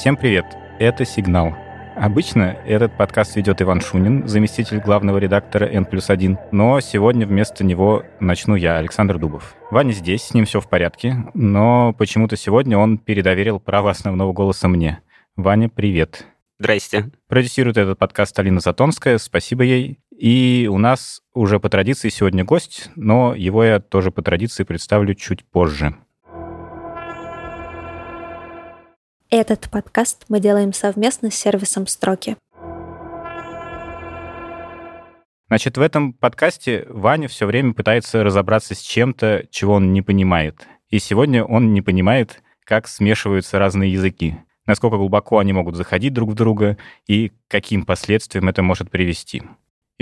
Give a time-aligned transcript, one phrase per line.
[0.00, 0.46] Всем привет!
[0.78, 1.54] Это «Сигнал».
[1.94, 7.64] Обычно этот подкаст ведет Иван Шунин, заместитель главного редактора N плюс 1, но сегодня вместо
[7.64, 9.54] него начну я, Александр Дубов.
[9.70, 14.68] Ваня здесь, с ним все в порядке, но почему-то сегодня он передоверил право основного голоса
[14.68, 15.00] мне.
[15.36, 16.24] Ваня, привет.
[16.58, 17.10] Здрасте.
[17.28, 20.00] Продюсирует этот подкаст Алина Затонская, спасибо ей.
[20.16, 25.14] И у нас уже по традиции сегодня гость, но его я тоже по традиции представлю
[25.14, 25.94] чуть позже.
[29.32, 32.36] Этот подкаст мы делаем совместно с сервисом «Строки».
[35.46, 40.66] Значит, в этом подкасте Ваня все время пытается разобраться с чем-то, чего он не понимает.
[40.88, 46.30] И сегодня он не понимает, как смешиваются разные языки, насколько глубоко они могут заходить друг
[46.30, 46.76] в друга
[47.06, 49.44] и каким последствиям это может привести.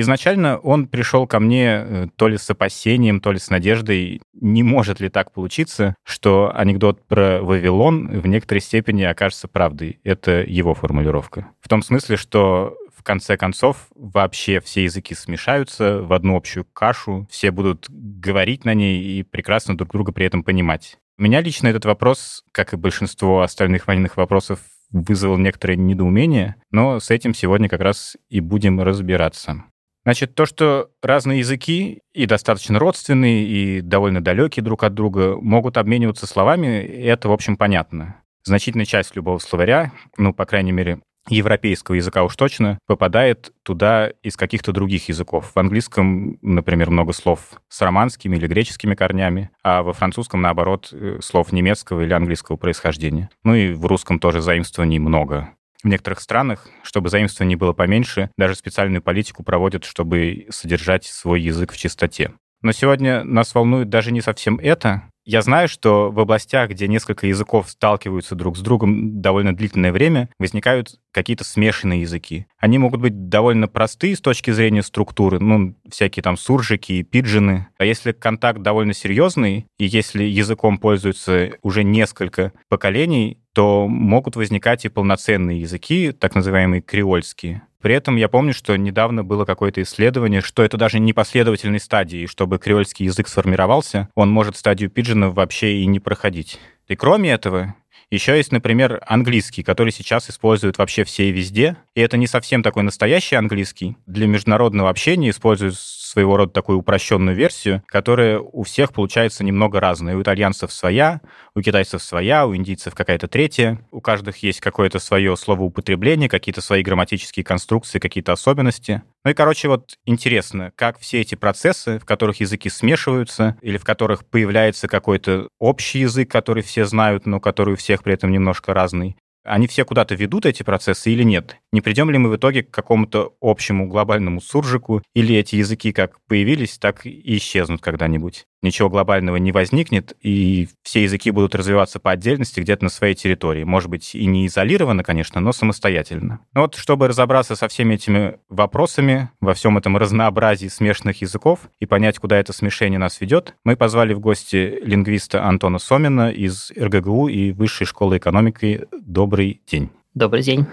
[0.00, 4.62] Изначально он пришел ко мне э, то ли с опасением, то ли с надеждой, не
[4.62, 9.98] может ли так получиться, что анекдот про Вавилон в некоторой степени окажется правдой.
[10.04, 11.48] Это его формулировка.
[11.60, 17.26] В том смысле, что в конце концов вообще все языки смешаются в одну общую кашу,
[17.28, 20.96] все будут говорить на ней и прекрасно друг друга при этом понимать.
[21.16, 24.60] Меня лично этот вопрос, как и большинство остальных военных вопросов,
[24.92, 29.64] вызвал некоторое недоумение, но с этим сегодня как раз и будем разбираться.
[30.08, 35.76] Значит, то, что разные языки и достаточно родственные, и довольно далекие друг от друга, могут
[35.76, 38.16] обмениваться словами, это, в общем, понятно.
[38.42, 44.38] Значительная часть любого словаря, ну, по крайней мере, европейского языка уж точно, попадает туда из
[44.38, 45.52] каких-то других языков.
[45.54, 51.18] В английском, например, много слов с романскими или греческими корнями, а во французском, наоборот, э,
[51.20, 53.28] слов немецкого или английского происхождения.
[53.44, 55.50] Ну и в русском тоже заимствований много.
[55.82, 61.72] В некоторых странах, чтобы заимствований было поменьше, даже специальную политику проводят, чтобы содержать свой язык
[61.72, 62.32] в чистоте.
[62.62, 65.02] Но сегодня нас волнует даже не совсем это.
[65.30, 70.30] Я знаю, что в областях, где несколько языков сталкиваются друг с другом довольно длительное время,
[70.38, 72.46] возникают какие-то смешанные языки.
[72.56, 77.66] Они могут быть довольно простые с точки зрения структуры, ну, всякие там суржики и пиджины.
[77.76, 84.86] А если контакт довольно серьезный, и если языком пользуются уже несколько поколений, то могут возникать
[84.86, 87.67] и полноценные языки, так называемые креольские.
[87.80, 92.26] При этом я помню, что недавно было какое-то исследование, что это даже не последовательной стадии,
[92.26, 96.58] чтобы креольский язык сформировался, он может стадию пиджина вообще и не проходить.
[96.88, 97.76] И кроме этого,
[98.10, 101.76] еще есть, например, английский, который сейчас используют вообще все и везде.
[101.94, 103.96] И это не совсем такой настоящий английский.
[104.06, 105.76] Для международного общения используют
[106.08, 110.16] своего рода такую упрощенную версию, которая у всех получается немного разная.
[110.16, 111.20] У итальянцев своя,
[111.54, 113.80] у китайцев своя, у индийцев какая-то третья.
[113.90, 119.02] У каждых есть какое-то свое словоупотребление, какие-то свои грамматические конструкции, какие-то особенности.
[119.24, 123.84] Ну и, короче, вот интересно, как все эти процессы, в которых языки смешиваются, или в
[123.84, 128.72] которых появляется какой-то общий язык, который все знают, но который у всех при этом немножко
[128.72, 131.56] разный, они все куда-то ведут эти процессы или нет?
[131.72, 136.20] Не придем ли мы в итоге к какому-то общему глобальному суржику, или эти языки как
[136.26, 138.46] появились, так и исчезнут когда-нибудь?
[138.60, 143.62] Ничего глобального не возникнет, и все языки будут развиваться по отдельности где-то на своей территории.
[143.64, 146.40] Может быть, и не изолированно, конечно, но самостоятельно.
[146.54, 151.86] Но вот чтобы разобраться со всеми этими вопросами, во всем этом разнообразии смешанных языков и
[151.86, 157.28] понять, куда это смешение нас ведет, мы позвали в гости лингвиста Антона Сомина из РГГУ
[157.28, 158.86] и Высшей школы экономики.
[158.92, 159.90] Добрый день.
[160.14, 160.66] Добрый день.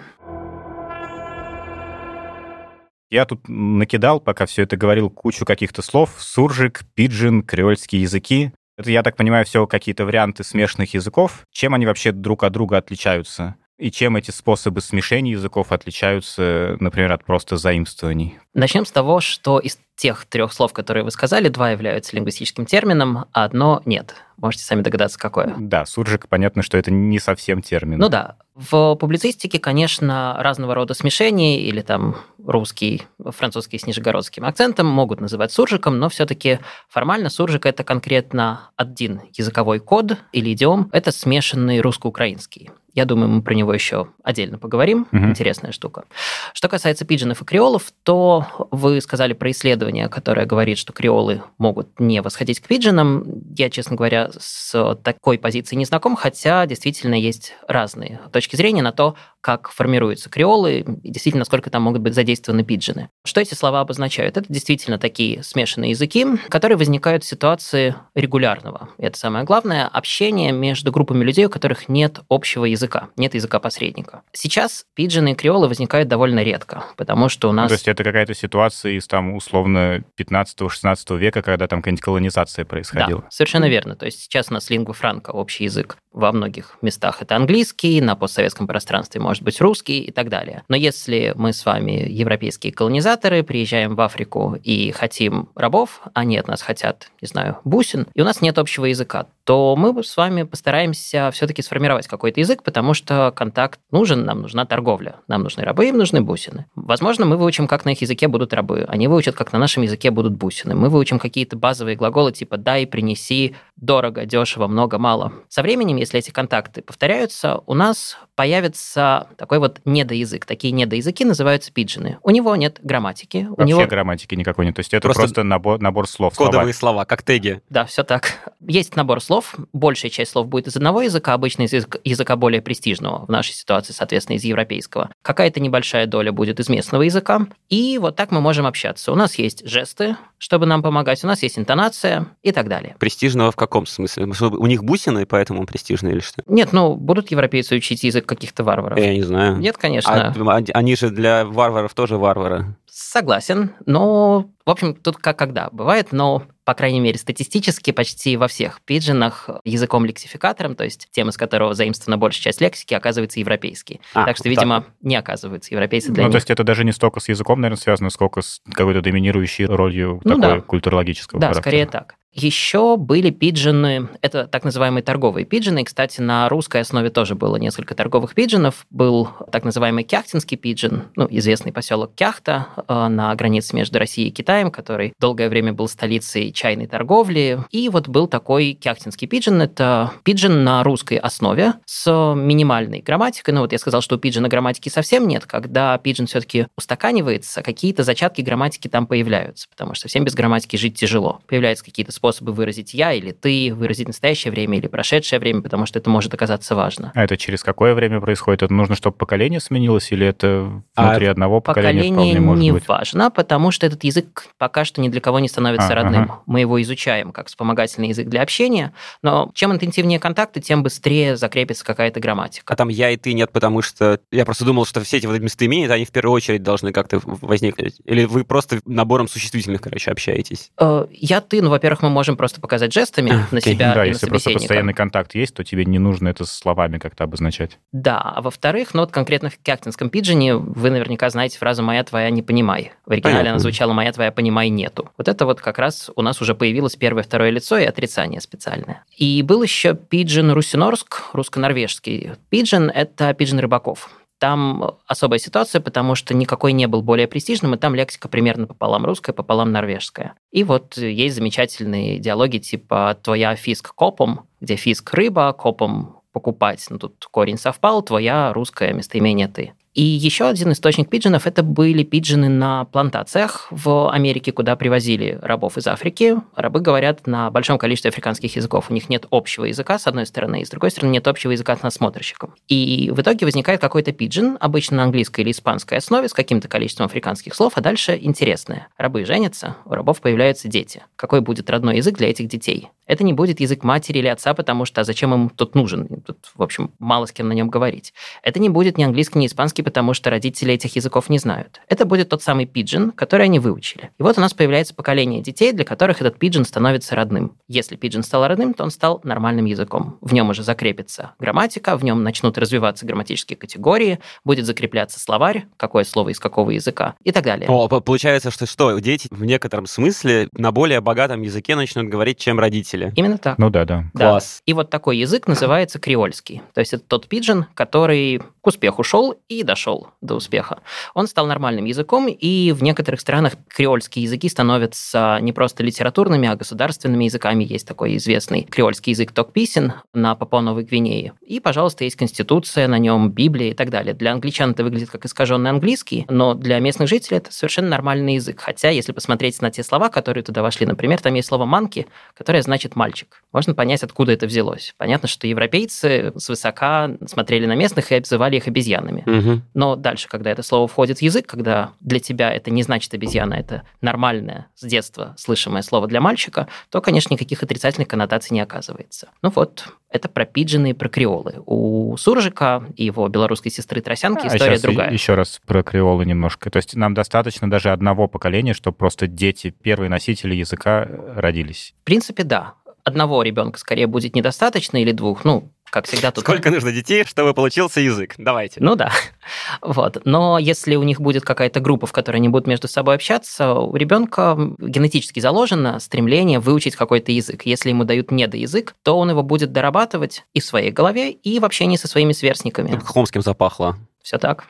[3.10, 6.12] Я тут накидал, пока все это говорил, кучу каких-то слов.
[6.18, 8.52] Суржик, пиджин, креольские языки.
[8.78, 11.44] Это, я так понимаю, все какие-то варианты смешанных языков.
[11.52, 13.56] Чем они вообще друг от друга отличаются?
[13.78, 18.40] И чем эти способы смешения языков отличаются, например, от просто заимствований?
[18.54, 23.26] Начнем с того, что из тех трех слов, которые вы сказали, два являются лингвистическим термином,
[23.34, 24.16] а одно нет.
[24.38, 25.54] Можете сами догадаться, какое.
[25.58, 28.00] Да, суржик, понятно, что это не совсем термин.
[28.00, 28.38] Ну да.
[28.56, 35.52] В публицистике, конечно, разного рода смешения или там русский, французский с нижегородским акцентом могут называть
[35.52, 42.72] суржиком, но все-таки формально суржик это конкретно один языковой код или идиом, это смешанный русско-украинский.
[42.96, 45.06] Я думаю, мы про него еще отдельно поговорим.
[45.12, 45.26] Угу.
[45.26, 46.06] Интересная штука.
[46.54, 52.00] Что касается пиджинов и креолов, то вы сказали про исследование, которое говорит, что креолы могут
[52.00, 53.26] не восходить к пиджинам.
[53.58, 58.94] Я, честно говоря, с такой позиции не знаком, хотя действительно есть разные точки зрения на
[58.94, 59.16] то,
[59.46, 63.10] как формируются креолы, и действительно, насколько там могут быть задействованы пиджины.
[63.24, 64.38] Что эти слова обозначают?
[64.38, 70.52] Это действительно такие смешанные языки, которые возникают в ситуации регулярного, и это самое главное, общения
[70.52, 74.24] между группами людей, у которых нет общего языка, нет языка посредника.
[74.34, 77.68] Сейчас пиджины и креолы возникают довольно редко, потому что у нас...
[77.68, 83.22] То есть это какая-то ситуация из там условно 15-16 века, когда там какая-нибудь колонизация происходила?
[83.22, 83.96] Да, совершенно верно.
[83.96, 88.16] То есть сейчас у нас лингва франка, общий язык во многих местах это английский, на
[88.16, 90.64] постсоветском пространстве может быть русский и так далее.
[90.68, 96.48] Но если мы с вами европейские колонизаторы, приезжаем в Африку и хотим рабов, они от
[96.48, 100.44] нас хотят, не знаю, бусин, и у нас нет общего языка, то мы с вами
[100.44, 105.88] постараемся все-таки сформировать какой-то язык, потому что контакт нужен, нам нужна торговля, нам нужны рабы,
[105.88, 106.66] им нужны бусины.
[106.76, 110.10] Возможно, мы выучим, как на их языке будут рабы, они выучат, как на нашем языке
[110.10, 110.74] будут бусины.
[110.76, 115.34] Мы выучим какие-то базовые глаголы типа «дай», «принеси», «дорого», «дешево», «много», «мало».
[115.48, 120.46] Со временем, если эти контакты повторяются, у нас появится такой вот недоязык.
[120.46, 122.18] Такие недоязыки называются пиджины.
[122.22, 123.48] У него нет грамматики.
[123.50, 123.86] Вообще у него...
[123.88, 124.76] грамматики никакой нет.
[124.76, 126.36] То есть это просто, просто набор, набор слов.
[126.36, 126.94] Кодовые слова.
[126.94, 127.62] слова, как теги.
[127.70, 128.54] Да, все так.
[128.68, 129.56] Есть набор слов.
[129.74, 131.74] Большая часть слов будет из одного языка, обычно из
[132.04, 133.26] языка более престижного.
[133.26, 135.10] В нашей ситуации, соответственно, из европейского.
[135.22, 137.48] Какая-то небольшая доля будет из местного языка.
[137.70, 139.12] И вот так мы можем общаться.
[139.12, 141.24] У нас есть жесты, чтобы нам помогать.
[141.24, 142.96] У нас есть интонация и так далее.
[143.00, 144.26] Престижного в каком смысле?
[144.26, 146.44] У них бусины, поэтому престижные или что?
[146.48, 149.00] Нет, ну, будут европейцы учить язык каких-то варваров?
[149.00, 149.58] Я не знаю.
[149.58, 150.34] Нет, конечно.
[150.34, 152.76] А, они же для варваров тоже варвары.
[152.88, 158.48] Согласен, но, в общем, тут как когда бывает, но по крайней мере, статистически почти во
[158.48, 164.02] всех пиджинах языком-лексификатором, то есть тем, из которого заимствована большая часть лексики, оказывается европейский.
[164.16, 164.90] А, так что, видимо, так.
[165.02, 166.34] не оказываются европейцы для Ну, них.
[166.34, 170.20] то есть это даже не столько с языком, наверное, связано, сколько с какой-то доминирующей ролью
[170.24, 170.62] ну, такой да.
[170.62, 171.62] культурологического да, характера.
[171.62, 172.16] скорее так.
[172.36, 175.86] Еще были пиджины, это так называемые торговые пиджины.
[175.86, 178.86] Кстати, на русской основе тоже было несколько торговых пиджинов.
[178.90, 184.32] Был так называемый кяхтинский пиджин, ну, известный поселок Кяхта э, на границе между Россией и
[184.32, 187.60] Китаем, который долгое время был столицей чайной торговли.
[187.72, 189.62] И вот был такой кяхтинский пиджин.
[189.62, 193.54] Это пиджин на русской основе с минимальной грамматикой.
[193.54, 195.46] Ну, вот я сказал, что у пиджина грамматики совсем нет.
[195.46, 201.00] Когда пиджин все-таки устаканивается, какие-то зачатки грамматики там появляются, потому что всем без грамматики жить
[201.00, 201.40] тяжело.
[201.48, 206.00] Появляются какие-то способы выразить я или ты, выразить настоящее время или прошедшее время, потому что
[206.00, 207.12] это может оказаться важно.
[207.16, 208.64] А это через какое время происходит?
[208.64, 212.88] Это нужно, чтобы поколение сменилось, или это внутри а одного поколения поколение может не быть?
[212.88, 216.24] важно, потому что этот язык пока что ни для кого не становится а, родным.
[216.24, 216.40] Ага.
[216.46, 221.84] Мы его изучаем как вспомогательный язык для общения, но чем интенсивнее контакты, тем быстрее закрепится
[221.86, 222.74] какая-то грамматика.
[222.74, 225.40] А там я и ты нет, потому что я просто думал, что все эти вот
[225.40, 227.96] местоимения, они в первую очередь должны как-то возникнуть.
[228.06, 230.72] Или вы просто набором существительных, короче, общаетесь?
[230.80, 233.44] Э, я, ты, ну, во-первых, мы можем просто показать жестами okay.
[233.52, 236.46] на себя Да, и если на просто постоянный контакт есть, то тебе не нужно это
[236.46, 237.78] словами как-то обозначать.
[237.92, 242.30] Да, а во-вторых, ну вот конкретно в кяхтинском пиджине вы наверняка знаете фразу «моя твоя
[242.30, 242.94] не понимай».
[243.06, 243.52] В оригинале Понятно.
[243.52, 245.10] она звучала «моя твоя понимай нету».
[245.18, 249.04] Вот это вот как раз у нас уже появилось первое, второе лицо и отрицание специальное.
[249.18, 252.32] И был еще пиджин Русинорск, русско-норвежский.
[252.50, 254.10] Пиджин– это пиджин рыбаков.
[254.40, 259.06] Там особая ситуация, потому что никакой не был более престижным, и там лексика примерно пополам
[259.06, 260.36] русская, пополам норвежская.
[260.52, 266.86] И вот есть замечательные диалоги типа «твоя фиск копом», где фиск– рыба, копом– покупать.
[266.90, 269.74] Ну, тут корень совпал, твоя русское местоимение «ты».
[269.96, 275.78] И еще один источник пиджинов– это были пиджины на плантациях в Америке, куда привозили рабов
[275.78, 276.36] из Африки.
[276.54, 278.88] Рабы говорят на большом количестве африканских языков.
[278.90, 281.78] У них нет общего языка, с одной стороны, и с другой стороны, нет общего языка
[281.78, 282.56] с насмотрщиком.
[282.68, 287.06] И в итоге возникает какой-то пиджин, обычно на английской или испанской основе, с каким-то количеством
[287.06, 288.90] африканских слов, а дальше интересное.
[288.98, 291.04] Рабы женятся, у рабов появляются дети.
[291.16, 292.90] Какой будет родной язык для этих детей?
[293.08, 296.22] Это не будет язык матери или отца, потому что а зачем им тут нужен?
[296.26, 298.14] Тут, в общем, мало с кем на нем говорить.
[298.44, 301.80] Это не будет ни английский, ни испанский, потому что родители этих языков не знают.
[301.88, 304.10] Это будет тот самый пиджин, который они выучили.
[304.18, 307.54] И вот у нас появляется поколение детей, для которых этот пиджин становится родным.
[307.68, 310.18] Если пиджин стал родным, то он стал нормальным языком.
[310.22, 316.04] В нем уже закрепится грамматика, в нем начнут развиваться грамматические категории, будет закрепляться словарь, какое
[316.04, 317.70] слово из какого языка и так далее.
[317.70, 322.60] О, получается, что что, дети в некотором смысле на более богатом языке начнут говорить, чем
[322.60, 323.14] родители.
[323.16, 323.60] Именно так.
[323.60, 324.06] Ну да, да.
[324.16, 324.62] Класс.
[324.66, 324.72] Да.
[324.72, 326.64] И вот такой язык называется креольский.
[326.74, 330.80] То есть это тот пиджин, который к успеху шел и даже дошел до успеха,
[331.14, 336.56] он стал нормальным языком, и в некоторых странах креольские языки становятся не просто литературными, а
[336.56, 337.66] государственными языками.
[337.66, 341.34] Есть такой известный креольский язык Токписин на Папуа-Новой Гвинее.
[341.46, 344.14] И, пожалуйста, есть конституция на нем, Библия и так далее.
[344.14, 348.62] Для англичан это выглядит как искаженный английский, но для местных жителей это совершенно нормальный язык.
[348.62, 352.62] Хотя, если посмотреть на те слова, которые туда вошли, например, там есть слово «манки», которое
[352.62, 353.44] значит «мальчик».
[353.52, 354.96] Можно понять, откуда это взялось.
[354.98, 359.24] Понятно, что европейцы свысока смотрели на местных и обзывали их обезьянами.
[359.26, 359.65] Мгм.
[359.74, 363.56] Но дальше, когда это слово входит в язык, когда для тебя это не значит обезьяна,
[363.56, 369.30] это нормальное с детства слышимое слово для мальчика, то, конечно, никаких отрицательных коннотаций не оказывается.
[369.42, 371.62] Ну вот, это про пиджины и про креолы.
[371.66, 375.12] У Суржика и его белорусской сестры Тросянки история А щас другая.
[375.12, 376.70] Еще раз про креолы немножко.
[376.70, 381.94] То есть нам достаточно даже одного поколения, чтобы просто дети, первые носители языка э, родились.
[382.02, 382.76] В принципе, да.
[383.04, 385.44] Одного ребенка скорее будет недостаточно или двух.
[385.44, 388.36] Ну, как всегда, тут Сколько нужно детей, чтобы получился язык?
[388.38, 388.82] Давайте.
[388.82, 389.14] Ну да.
[389.82, 390.18] Вот.
[390.26, 393.96] Но если у них будет какая-то группа, в которой они будут между собой общаться, у
[393.96, 397.62] ребенка генетически заложено стремление выучить какой-то язык.
[397.66, 401.64] Если ему дают недоязык, то он его будет дорабатывать и в своей голове, и в
[401.64, 403.00] общении со своими сверстниками.
[403.06, 403.96] Хомским запахло.
[404.22, 404.66] Все так.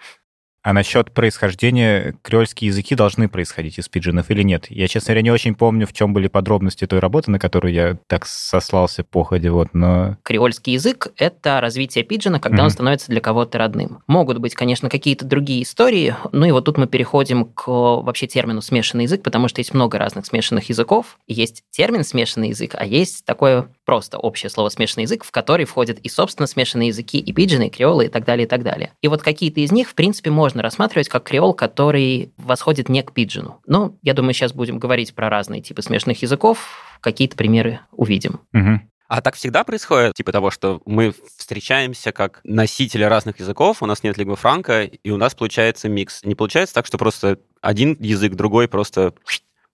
[0.65, 4.65] А насчет происхождения, креольские языки должны происходить из пиджинов или нет?
[4.71, 7.99] Я, честно говоря, не очень помню, в чем были подробности той работы, на которую я
[8.07, 10.17] так сослался по ходе, вот, но...
[10.23, 12.73] Креольский язык— это развитие пиджина, когда он Мгм.
[12.73, 13.99] становится для кого-то родным.
[14.07, 18.63] Могут быть, конечно, какие-то другие истории, ну и вот тут мы переходим к вообще термину
[18.63, 21.19] смешанный язык, потому что есть много разных смешанных языков.
[21.27, 25.99] Есть термин смешанный язык, а есть такое просто общее слово смешанный язык, в который входят
[25.99, 28.93] и, собственно, смешанные языки, и пиджины, и креолы, и так далее, и так далее.
[29.01, 33.13] И вот какие-то из них, в принципе, можно рассматривать как креол, который восходит не к
[33.13, 33.61] пиджину.
[33.67, 38.41] Ну, я думаю, сейчас будем говорить про разные типы смешанных языков, какие-то примеры увидим.
[38.51, 38.89] Мгм.
[39.07, 44.01] А так всегда происходит, типа того, что мы встречаемся как носители разных языков, у нас
[44.01, 46.23] нет лингва франка, и у нас получается микс.
[46.23, 49.13] Не получается так, что просто один язык другой просто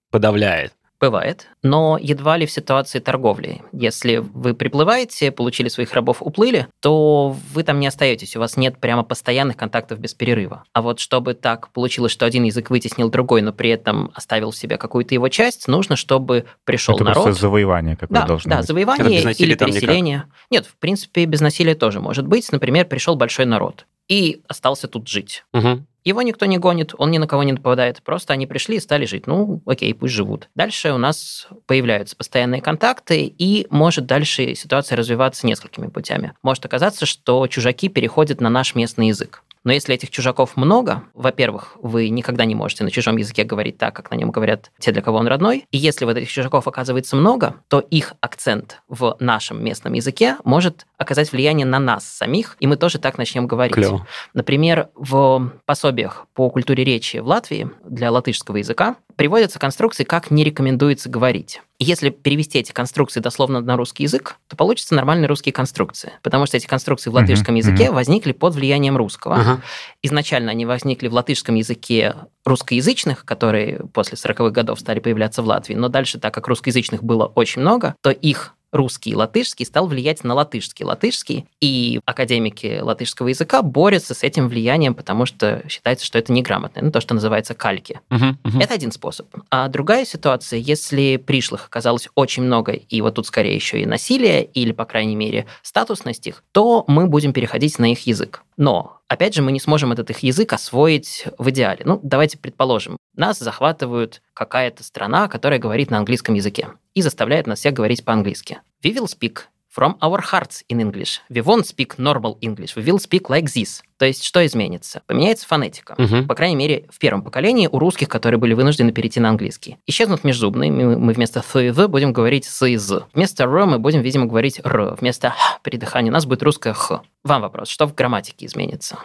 [0.10, 0.74] подавляет.
[1.02, 3.64] Бывает, но едва ли в ситуации торговли.
[3.72, 8.78] Если вы приплываете, получили своих рабов, уплыли, то вы там не остаетесь, у вас нет
[8.78, 10.64] прямо постоянных контактов без перерыва.
[10.74, 14.56] А вот чтобы так получилось, что один язык вытеснил другой, но при этом оставил в
[14.56, 17.24] себе какую-то его часть, нужно, чтобы пришел Это народ.
[17.24, 18.64] просто завоевание какое Да, должно да, быть.
[18.66, 19.82] Это завоевание или там никак?
[19.82, 20.24] переселение.
[20.52, 22.52] Нет, в принципе, без насилия тоже может быть.
[22.52, 25.46] Например, пришел большой народ и остался тут жить.
[25.54, 25.88] Мгм.
[26.04, 28.02] Его никто не гонит, он ни на кого не нападает.
[28.04, 29.28] Просто они пришли и стали жить.
[29.28, 30.50] Ну, окей, пусть живут.
[30.56, 36.34] Дальше у нас появляются постоянные контакты, и может дальше ситуация развиваться несколькими путями.
[36.42, 39.44] Может оказаться, что чужаки переходят на наш местный язык.
[39.64, 43.96] Но если этих чужаков много, во-первых, вы никогда не можете на чужом языке говорить так,
[43.96, 45.66] как на нем говорят те, для кого он родной.
[45.72, 50.86] И если вот этих чужаков оказывается много, то их акцент в нашем местном языке может
[50.98, 53.76] оказать влияние на нас самих, и мы тоже так начнем говорить.
[53.76, 54.08] Клево.
[54.34, 60.44] Например, в пособиях по культуре речи в Латвии для латышского языка приводятся конструкции, как не
[60.44, 61.62] рекомендуется говорить.
[61.80, 66.14] Если перевести эти конструкции дословно на русский язык, то получатся нормальные русские конструкции.
[66.22, 69.36] Потому что эти конструкции в латышском языке возникли под влиянием русского.
[69.36, 69.62] Ага.
[70.04, 72.16] Изначально они возникли в латышском языке
[72.46, 75.74] русскоязычных, которые после 40-х годов стали появляться в Латвии.
[75.74, 80.24] Но дальше, так как русскоязычных было очень много, то их русский и латышский стал влиять
[80.24, 80.86] на латышский.
[80.86, 86.82] Латышский и академики латышского языка борются с этим влиянием, потому что считается, что это неграмотно.
[86.82, 88.00] Ну, то, что называется кальки.
[88.10, 88.60] Мгм, мгм.
[88.60, 89.28] Это один способ.
[89.50, 94.44] А другая ситуация, если пришлых оказалось очень много, и вот тут скорее еще и насилие,
[94.44, 98.44] или, по крайней мере, статусность их, то мы будем переходить на их язык.
[98.62, 101.82] Но, опять же, мы не сможем этот их язык освоить в идеале.
[101.84, 107.58] Ну, давайте предположим, нас захватывают какая-то страна, которая говорит на английском языке и заставляет нас
[107.58, 108.60] всех говорить по-английски.
[108.84, 111.22] We will speak from our hearts in English.
[111.30, 112.76] We won't speak normal English.
[112.76, 113.82] We will speak like this.
[113.98, 115.02] То есть что изменится?
[115.08, 115.96] Поменяется фонетика.
[115.98, 116.28] Мгм.
[116.28, 119.78] По крайней мере, в первом поколении у русских, которые были вынуждены перейти на английский.
[119.86, 123.06] Исчезнут межзубные, мы мы вместо th и the будем говорить с и з.
[123.14, 124.96] Вместо р мы будем, видимо, говорить р.
[125.00, 127.04] Вместо х при дыхании у нас будет русское х.
[127.24, 129.00] Вам вопрос, что в грамматике изменится?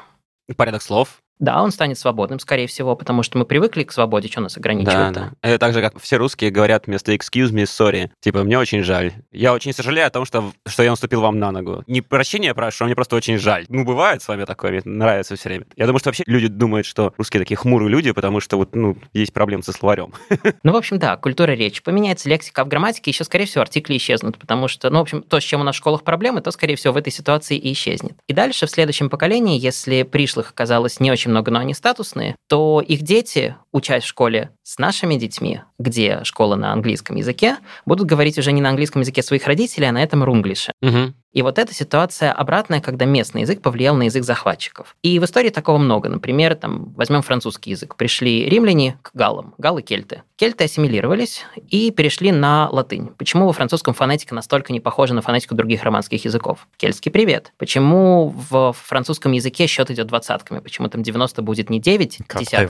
[0.57, 1.21] Порядок слов.
[1.38, 4.61] Да, он станет свободным, скорее всего, потому что мы привыкли к свободе, что нас Да,
[4.61, 5.12] ограничивает.
[5.12, 5.31] да.
[5.43, 8.11] Это так же, как все русские говорят вместо excuse me, sorry.
[8.21, 9.12] Типа, мне очень жаль.
[9.33, 11.85] Я очень сожалею о том, что, что я наступил вам на ногу.
[11.87, 13.66] Не прощения прошу, а мне просто очень жаль.
[13.69, 15.66] Ну, бывает с вами такое, мне нравится все время.
[15.76, 18.97] Я думаю, что вообще люди думают, что русские такие хмурые люди, потому что вот, ну,
[19.12, 20.12] есть проблемы со словарем.
[20.62, 21.83] Ну, в общем, да, культура речи.
[21.83, 25.38] Поменяется лексика, в грамматике еще, скорее всего, артикли исчезнут, потому что, ну, в общем, то,
[25.38, 28.14] с чем у нас в школах проблемы, то, скорее всего, в этой ситуации и исчезнет.
[28.26, 32.80] И дальше, в следующем поколении, если пришлых оказалось не очень много, но они статусные, то
[32.80, 38.38] их дети, учась в школе с нашими детьми, где школа на английском языке, будут говорить
[38.38, 40.73] уже не на английском языке своих родителей, а на этом рунглише.
[40.80, 41.14] Мгм.
[41.33, 44.97] И вот эта ситуация обратная, когда местный язык повлиял на язык захватчиков.
[45.02, 46.09] И в истории такого много.
[46.09, 47.97] Например, там, возьмем французский язык.
[47.97, 50.23] Пришли римляне к галлам, галлы кельты.
[50.37, 53.09] Кельты ассимилировались и перешли на латынь.
[53.18, 56.66] Почему во французском фонетика настолько не похожа на фонетику других романских языков?
[56.78, 57.52] Кельтский привет.
[57.59, 60.61] Почему в французском языке счет идет двадцатками?
[60.61, 62.68] Почему там 90 будет не 9 десятков?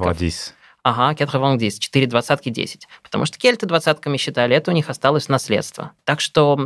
[0.88, 2.86] Ага, 90, 4 двадцатки 10.
[3.02, 5.90] Потому что кельты двадцатками считали, это у них осталось наследство.
[6.04, 6.56] Так что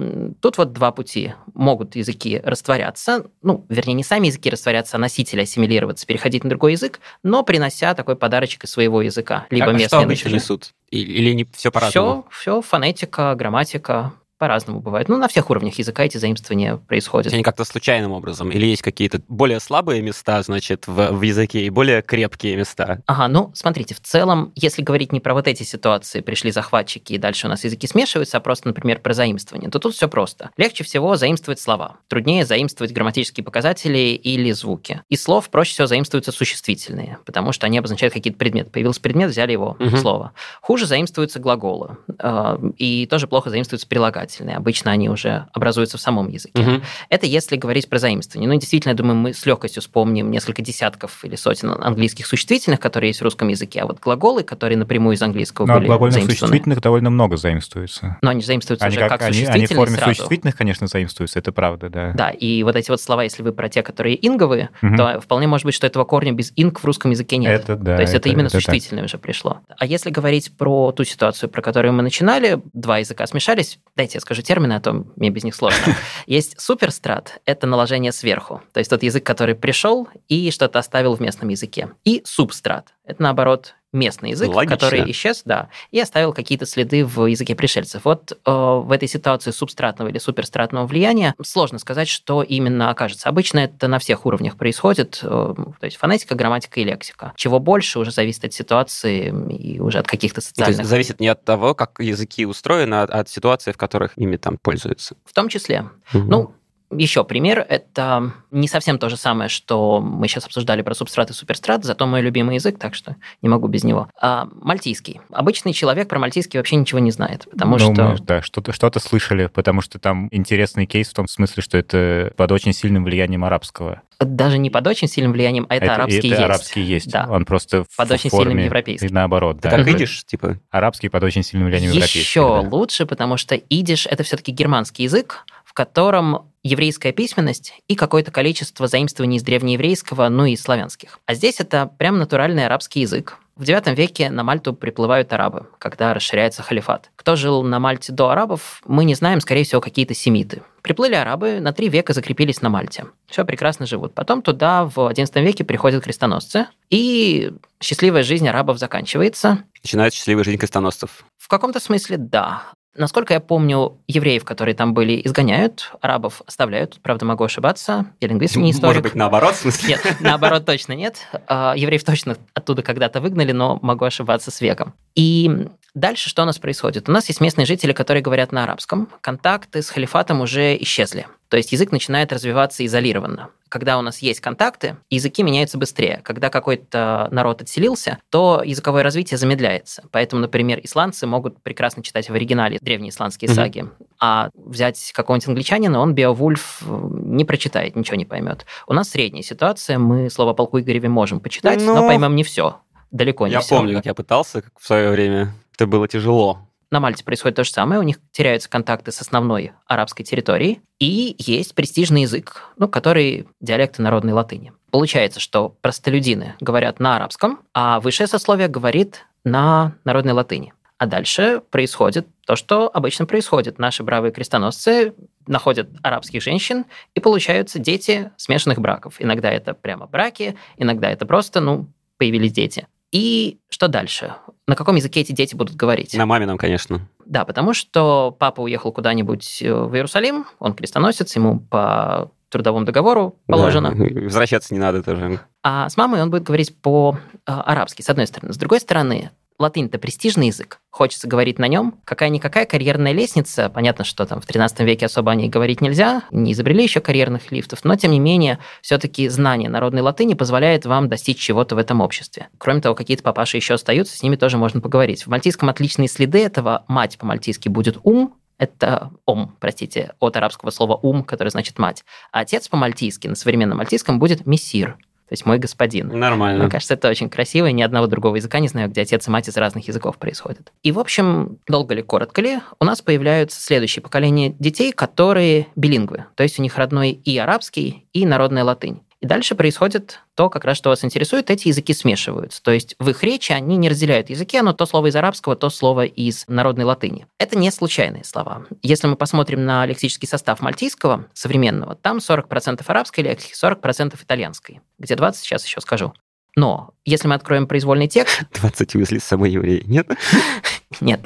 [0.42, 1.32] тут вот два пути.
[1.54, 6.72] Могут языки растворяться, ну, вернее, не сами языки растворяться, а носители ассимилироваться, переходить на другой
[6.72, 9.46] язык, но принося такой подарочек из своего языка.
[9.48, 10.34] Либо а местные что обычно носители.
[10.34, 10.74] несут?
[10.90, 12.26] Или не все по-разному?
[12.30, 14.12] Все, все, фонетика, грамматика,
[14.44, 15.10] по-разному бывает.
[15.10, 17.30] Ну, на всех уровнях языка эти заимствования происходят.
[17.34, 18.50] Они как-то случайным образом?
[18.50, 23.02] Или есть какие-то более слабые места, значит, в, в языке и более крепкие места?
[23.06, 27.18] Ага, ну, смотрите, в целом, если говорить не про вот эти ситуации, пришли захватчики, и
[27.18, 30.48] дальше у нас языки смешиваются, а просто, например, про заимствование, то тут все просто.
[30.56, 31.98] Легче всего заимствовать слова.
[32.08, 35.02] Труднее заимствовать грамматические показатели или звуки.
[35.10, 38.70] Из слов проще всего заимствуются существительные, потому что они обозначают какие-то предметы.
[38.70, 39.98] Появился предмет, взяли его Мгм.
[39.98, 40.32] слово.
[40.62, 41.98] Хуже заимствуются глаголы.
[42.18, 43.86] э, И тоже плохо заимствуются
[44.30, 44.56] прилагательные.
[44.56, 46.60] Обычно они уже образуются в самом языке.
[46.62, 46.82] Мгм.
[47.08, 48.48] Это если говорить про заимствование.
[48.48, 53.10] Ну, действительно, я думаю, мы с легкостью вспомним несколько десятков или сотен английских существительных, которые
[53.10, 53.80] есть в русском языке.
[53.80, 58.18] А вот глаголы, которые напрямую из английского Ну, от были глагольных существительных довольно много заимствуется.
[58.22, 60.14] Но они заимствуются Они, уже как, как, они, они в существительные форме сразу.
[60.14, 62.12] существительных, конечно, заимствуются, это правда, да.
[62.14, 64.96] Да, и вот эти вот слова, если вы про те, которые инговые, Мгм.
[64.96, 67.62] то вполне может быть, что этого корня без инг в русском языке нет.
[67.62, 67.96] Это да.
[67.96, 68.60] То есть это, именно так.
[68.60, 69.60] существительное уже пришло.
[69.76, 74.22] А если говорить про ту ситуацию, про которую мы начинали, два языка смешались, дайте я
[74.22, 75.96] скажу термины, а то мне без них сложно.
[76.26, 78.62] Есть суперстрат, это наложение сверху.
[78.72, 81.90] То есть тот язык, который пришел и что-то оставил в местном языке.
[82.04, 84.76] И субстрат, это наоборот местный язык, Логично.
[84.76, 88.04] который исчез, да, и оставил какие-то следы в языке пришельцев.
[88.04, 93.28] Вот э, в этой ситуации субстратного или суперстратного влияния сложно сказать, что именно окажется.
[93.28, 97.32] Обычно это на всех уровнях происходит, э, то есть фонетика, грамматика и лексика.
[97.36, 100.78] Чего больше уже зависит от ситуации и уже от каких-то Ну, То социальных.
[100.78, 104.56] есть зависит не от того, как языки устроены, а от ситуации, в которых ими там
[104.58, 105.16] пользуются.
[105.24, 105.88] В том числе.
[106.12, 106.28] Мгм.
[106.28, 106.54] Ну,
[106.90, 107.64] еще пример.
[107.68, 112.06] Это не совсем то же самое, что мы сейчас обсуждали про субстрат и суперстрат, зато
[112.06, 114.08] мой любимый язык, так что не могу без него.
[114.20, 115.20] А, мальтийский.
[115.32, 118.04] Обычный человек про мальтийский вообще ничего не знает, потому Ну, что...
[118.04, 122.32] мы, да, что-то, что-то слышали, потому что там интересный кейс в том смысле, что это
[122.36, 124.02] под очень сильным влиянием арабского.
[124.18, 126.40] Даже не под очень сильным влиянием, а это, арабский это есть.
[126.40, 127.10] арабский есть.
[127.10, 127.26] Да.
[127.30, 129.08] Он просто в Под очень форме сильным европейским.
[129.08, 129.70] И наоборот, да.
[129.70, 132.20] Как видишь, типа, Арабский под очень сильным влиянием европейского.
[132.20, 132.76] Еще да.
[132.76, 138.88] лучше, потому что идиш это все-таки германский язык, в котором еврейская письменность и какое-то количество
[138.88, 141.20] заимствований из древнееврейского, ну и славянских.
[141.24, 143.38] А здесь это прям натуральный арабский язык.
[143.54, 147.10] В IX веке на Мальту приплывают арабы, когда расширяется халифат.
[147.14, 150.62] Кто жил на Мальте до арабов, мы не знаем, скорее всего, какие-то семиты.
[150.82, 153.06] Приплыли арабы, на три века закрепились на Мальте.
[153.28, 154.12] Все прекрасно живут.
[154.14, 159.62] Потом туда в XI веке приходят крестоносцы, и счастливая жизнь арабов заканчивается.
[159.84, 161.24] начинает счастливая жизнь крестоносцев.
[161.38, 162.64] В каком-то смысле да.
[162.96, 166.98] Насколько я помню, евреев, которые там были, изгоняют, арабов оставляют.
[167.02, 168.06] Правда, могу ошибаться.
[168.20, 168.88] Я лингвист, не историк.
[168.88, 169.88] Может быть, наоборот, в смысле?
[169.90, 171.18] Нет, наоборот, точно нет.
[171.46, 174.94] А, Евреев точно оттуда когда-то выгнали, но могу ошибаться с веком.
[175.14, 177.08] И дальше что у нас происходит?
[177.08, 179.08] У нас есть местные жители, которые говорят на арабском.
[179.20, 181.26] Контакты с халифатом уже исчезли.
[181.50, 183.50] То есть язык начинает развиваться изолированно.
[183.68, 186.20] Когда у нас есть контакты, языки меняются быстрее.
[186.22, 190.04] Когда какой-то народ отселился, то языковое развитие замедляется.
[190.12, 193.54] Поэтому, например, исландцы могут прекрасно читать в оригинале древние исландские Мгм.
[193.56, 193.84] саги.
[194.20, 198.64] А взять какого-нибудь англичанина, он Беовульф э, не прочитает, ничего не поймет.
[198.86, 202.80] У нас средняя ситуация, мы слово полку Игореве можем почитать, но Ну, поймем не все.
[203.10, 203.76] Далеко не Я все.
[203.76, 205.52] помню, как я пытался в свое время.
[205.74, 206.60] Это было тяжело.
[206.90, 211.36] На Мальте происходит то же самое, у них теряются контакты с основной арабской территорией, и
[211.38, 214.72] есть престижный язык, ну, который диалекты народной латыни.
[214.90, 220.72] Получается, что простолюдины говорят на арабском, а высшее сословие говорит на народной латыни.
[220.98, 223.78] А дальше происходит то, что обычно происходит.
[223.78, 225.14] Наши бравые крестоносцы
[225.46, 229.14] находят арабских женщин, и получаются дети смешанных браков.
[229.18, 231.86] Иногда это прямо браки, иногда это просто, ну,
[232.18, 232.86] появились дети.
[233.12, 234.34] И что дальше?
[234.70, 236.14] На каком языке эти дети будут говорить?
[236.14, 237.00] На мамином, конечно.
[237.26, 243.34] Да, потому что папа уехал куда-нибудь э, в Иерусалим, он крестоносец, ему по трудовому договору
[243.46, 243.90] положено.
[243.92, 245.40] Да, Возвращаться не надо тоже.
[245.64, 248.52] А с мамой он будет говорить по-арабски, с одной стороны.
[248.52, 252.00] С другой стороны, латынь это престижный язык, хочется говорить на нем.
[252.04, 256.52] Какая-никакая карьерная лестница, понятно, что там в 13 веке особо о ней говорить нельзя, не
[256.52, 261.38] изобрели еще карьерных лифтов, но тем не менее, все-таки знание народной латыни позволяет вам достичь
[261.38, 262.48] чего-то в этом обществе.
[262.58, 265.24] Кроме того, какие-то папаши еще остаются, с ними тоже можно поговорить.
[265.24, 266.84] В мальтийском отличные следы этого.
[266.88, 272.04] Мать по-мальтийски будет ум, это ом, простите, от арабского слова ум, который значит мать.
[272.30, 274.98] А отец по-мальтийски, на современном мальтийском будет мессир,
[275.30, 276.08] то есть мой господин.
[276.08, 276.64] Нормально.
[276.64, 279.30] Мне кажется, это очень красиво, и ни одного другого языка не знаю, где отец и
[279.30, 280.72] мать из разных языков происходят.
[280.82, 286.24] И, в общем, долго ли, коротко ли, у нас появляются следующее поколение детей, которые билингвы.
[286.34, 289.02] То есть у них родной и арабский, и народная латынь.
[289.20, 292.62] И дальше происходит то, как раз что вас интересует, эти языки смешиваются.
[292.62, 295.68] То есть в их речи они не разделяют языки, оно то слово из арабского, то
[295.68, 297.26] слово из народной латыни.
[297.38, 298.64] Это не случайные слова.
[298.82, 304.80] Если мы посмотрим на лексический состав мальтийского современного, там 40% арабской лексики, 40% итальянской.
[304.98, 306.14] Где 20, сейчас еще скажу.
[306.56, 308.42] Но если мы откроем произвольный текст...
[308.60, 310.08] 20 увезли с собой евреи, нет?
[311.00, 311.20] Нет,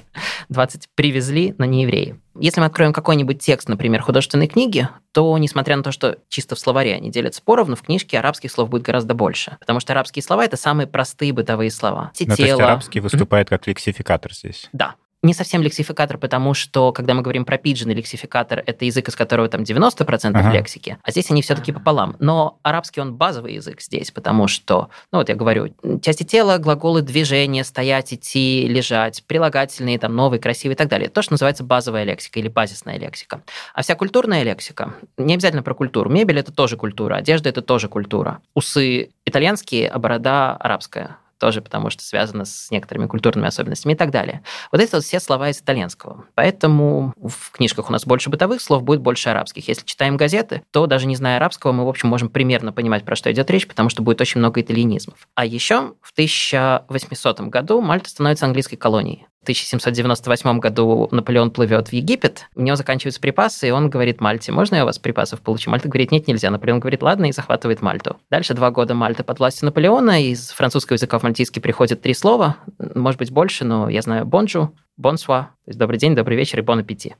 [0.51, 2.21] 20 привезли, но не евреи.
[2.39, 6.59] Если мы откроем какой-нибудь текст, например, художественной книги, то, несмотря на то, что чисто в
[6.59, 9.57] словаре они делятся поровну, в книжке арабских слов будет гораздо больше.
[9.61, 12.13] Потому что арабские слова— это самые простые бытовые слова.
[12.21, 14.69] Ну, то есть арабский выступает как лексификатор здесь.
[14.73, 19.17] Да, не совсем лексификатор, потому что, когда мы говорим про пиджин лексификатор, это язык, из
[19.17, 20.53] которого там 90% ага.
[20.53, 22.17] лексики, а здесь они все-таки пополам.
[22.19, 27.01] Но арабский, он базовый язык здесь, потому что, ну вот я говорю, части тела, глаголы
[27.01, 31.09] движения, стоять, идти, лежать, прилагательные, там, новые, красивые и так далее.
[31.09, 33.41] То, что называется базовая лексика или базисная лексика.
[33.73, 36.11] А вся культурная лексика, не обязательно про культуру.
[36.11, 38.41] Мебель– это тоже культура, одежда– это тоже культура.
[38.53, 44.11] Усы итальянские, а борода арабская тоже потому что связано с некоторыми культурными особенностями и так
[44.11, 44.43] далее.
[44.73, 46.25] Вот это вот все слова из итальянского.
[46.35, 49.69] Поэтому в книжках у нас больше бытовых слов, будет больше арабских.
[49.69, 53.17] Если читаем газеты, то даже не зная арабского, мы, в общем, можем примерно понимать, про
[53.17, 55.29] что идет речь, потому что будет очень много итальянизмов.
[55.35, 59.27] А еще в 1800 году Мальта становится английской колонией.
[59.45, 64.77] 1798 году Наполеон плывет в Египет, у него заканчиваются припасы, и он говорит Мальте, можно
[64.77, 65.71] я у вас припасов получу?
[65.71, 66.51] Мальта говорит, нет, нельзя.
[66.51, 68.17] Наполеон говорит, ладно, и захватывает Мальту.
[68.31, 72.57] Дальше два года Мальта под властью Наполеона, из французского языка в мальтийский приходит три слова,
[72.79, 76.63] может быть больше, но я знаю бонжу, бонсуа, то есть добрый день, добрый вечер и
[76.63, 77.15] бон аппетит.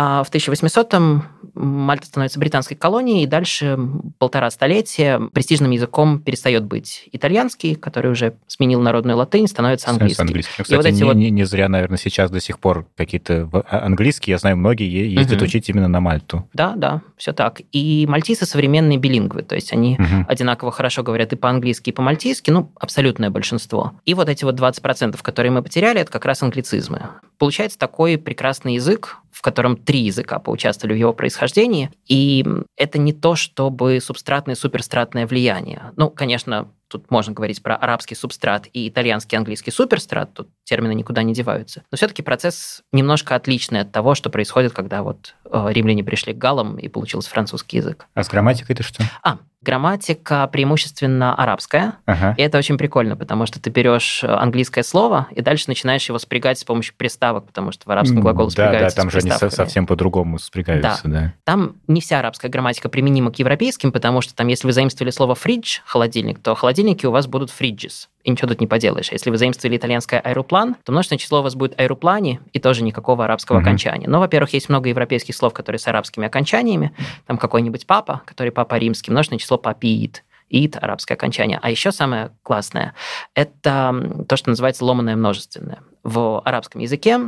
[0.00, 3.76] А в 1800-м Мальта становится британской колонией, и дальше
[4.18, 10.22] полтора столетия престижным языком перестает быть итальянский, который уже сменил народную латынь, становится английский.
[10.22, 10.54] английский.
[10.58, 11.16] Ну, кстати, вот эти не, вот...
[11.16, 15.38] не, не зря, наверное, сейчас до сих пор какие-то а, английские, я знаю, многие ездят
[15.38, 15.46] угу.
[15.46, 16.48] учить именно на Мальту.
[16.52, 17.60] Да, да, все так.
[17.72, 20.26] И мальтийцы современные билингвы, то есть они угу.
[20.28, 23.94] одинаково хорошо говорят и по-английски, и по-мальтийски, ну, абсолютное большинство.
[24.04, 27.08] И вот эти вот 20%, которые мы потеряли, это как раз англицизмы.
[27.36, 31.90] Получается такой прекрасный язык, в котором три языка поучаствовали в его происхождении.
[32.06, 32.44] И
[32.76, 35.92] это не то, чтобы субстратное суперстратное влияние.
[35.96, 41.22] Ну, конечно, тут можно говорить про арабский субстрат и итальянский английский суперстрат, тут термины никуда
[41.22, 41.84] не деваются.
[41.90, 46.38] Но все-таки процесс немножко отличный от того, что происходит, когда вот э, римляне пришли к
[46.38, 48.06] галам и получился французский язык.
[48.14, 49.04] А с грамматикой это что?
[49.22, 52.32] А, Грамматика преимущественно арабская, ага.
[52.38, 56.60] и это очень прикольно, потому что ты берешь английское слово и дальше начинаешь его спрягать
[56.60, 59.88] с помощью приставок, потому что в арабском глагол спрягаются Да, да, там же они совсем
[59.88, 61.10] по-другому спрягаются, да.
[61.10, 61.34] да.
[61.42, 65.34] Там не вся арабская грамматика применима к европейским, потому что там, если вы заимствовали слово
[65.34, 69.10] фридж, холодильник, то холодильники у вас будут фриджес и ничего тут не поделаешь.
[69.10, 73.24] Если вы заимствовали итальянское аэроплан, то множественное число у вас будет аэроплане и тоже никакого
[73.24, 73.62] арабского mm-hmm.
[73.62, 74.08] окончания.
[74.08, 76.92] Но, во-первых, есть много европейских слов, которые с арабскими окончаниями.
[77.26, 80.24] Там какой-нибудь папа, который папа римский, множественное число папиит.
[80.50, 81.58] Ид, арабское окончание.
[81.60, 82.94] А еще самое классное–
[83.34, 85.80] это то, что называется ломаное множественное.
[86.04, 87.20] В арабском языке,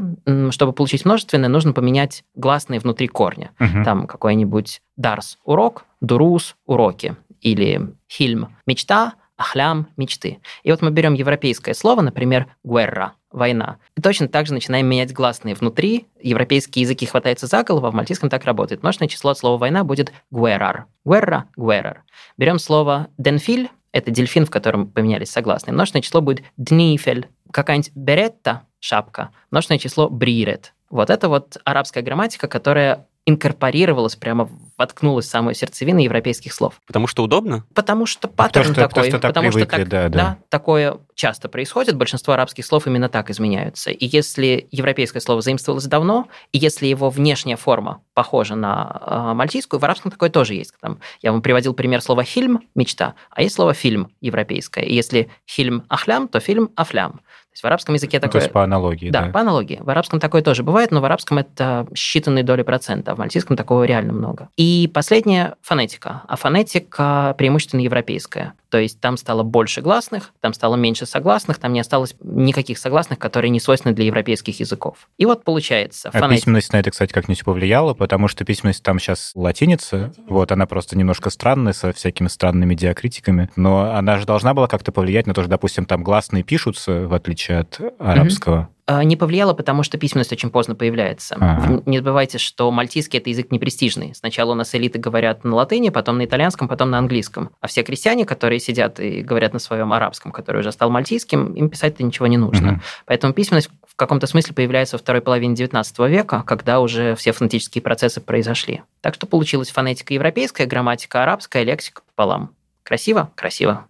[0.51, 3.51] чтобы получить множественное, нужно поменять гласные внутри корня.
[3.59, 3.85] Uh-huh.
[3.85, 7.15] Там какой-нибудь дарс– урок, дурус– уроки.
[7.43, 10.39] Или хильм– мечта, ахлям, мечты.
[10.63, 13.79] И вот мы берем европейское слово, например, гуэрра, война.
[13.97, 16.07] И точно так же начинаем менять гласные внутри.
[16.21, 18.83] Европейские языки хватаются за голову, а в мальтийском так работает.
[18.83, 20.87] Множественное число от слова «война» будет гуэрар.
[21.05, 22.05] Гуэрра, гуэрар.
[22.37, 25.75] Берем слово денфиль, это дельфин, в котором поменялись согласные.
[25.75, 27.29] Множественное число будет днифель.
[27.51, 29.31] Какая-нибудь беретта, шапка.
[29.51, 30.75] Множественное число брирет.
[30.91, 36.81] Вот это вот арабская грамматика, которая инкорпорировалась, прямо воткнулась в самую сердцевину европейских слов.
[36.87, 37.65] Потому что удобно?
[37.75, 38.89] Потому что паттерн потому, такой.
[38.89, 40.19] Потому что так потому привыкли, что так, да, да.
[40.19, 41.97] да, такое часто происходит.
[41.97, 43.91] Большинство арабских слов именно так изменяются.
[43.91, 49.79] И если европейское слово заимствовалось давно, и если его внешняя форма похожа на э, мальтийскую,
[49.81, 50.73] в арабском такое тоже есть.
[50.81, 54.85] Там, я вам приводил пример слова «хильм»– «мечта», а есть слово «фильм» европейское.
[54.85, 57.21] И если «хильм ахлям», то «фильм афлям».
[57.51, 58.41] То есть в арабском языке ну, такое...
[58.41, 59.23] То есть по аналогии, да?
[59.27, 59.81] Да, по аналогии.
[59.83, 63.57] В арабском такое тоже бывает, но в арабском это считанные доли процента, а в мальтийском
[63.57, 64.51] такого реально много.
[64.57, 66.23] И последнее– фонетика.
[66.29, 68.55] А фонетика преимущественно европейская.
[68.71, 73.19] То есть там стало больше гласных, там стало меньше согласных, там не осталось никаких согласных,
[73.19, 75.09] которые не свойственны для европейских языков.
[75.19, 76.11] И вот получается...
[76.13, 80.53] А письменность на это, кстати, как-нибудь повлияла, потому что письменность там сейчас латиница, латиница, вот,
[80.53, 85.27] она просто немножко странная, со всякими странными диакритиками, но она же должна была как-то повлиять
[85.27, 88.69] на то, что, допустим, там гласные пишутся, в отличие от арабского.
[88.71, 91.37] э, не повлияло, потому что письменность очень поздно появляется.
[91.39, 91.83] Ага.
[91.87, 94.15] Не забывайте, что мальтийский– это язык непрестижный.
[94.15, 97.51] Сначала у нас элиты говорят на латыни, потом на итальянском, потом на английском.
[97.61, 101.69] А все крестьяне, которые сидят и говорят на своем арабском, который уже стал мальтийским, им
[101.69, 102.73] писать-то ничего не нужно.
[102.73, 102.81] Угу.
[103.07, 107.83] Поэтому письменность в каком-то смысле появляется во второй половине XIX века, когда уже все фонетические
[107.83, 108.83] процессы произошли.
[109.01, 112.55] Так что получилась фонетика европейская, грамматика арабская, лексика пополам.
[112.83, 113.31] Красиво?
[113.35, 113.87] Красиво.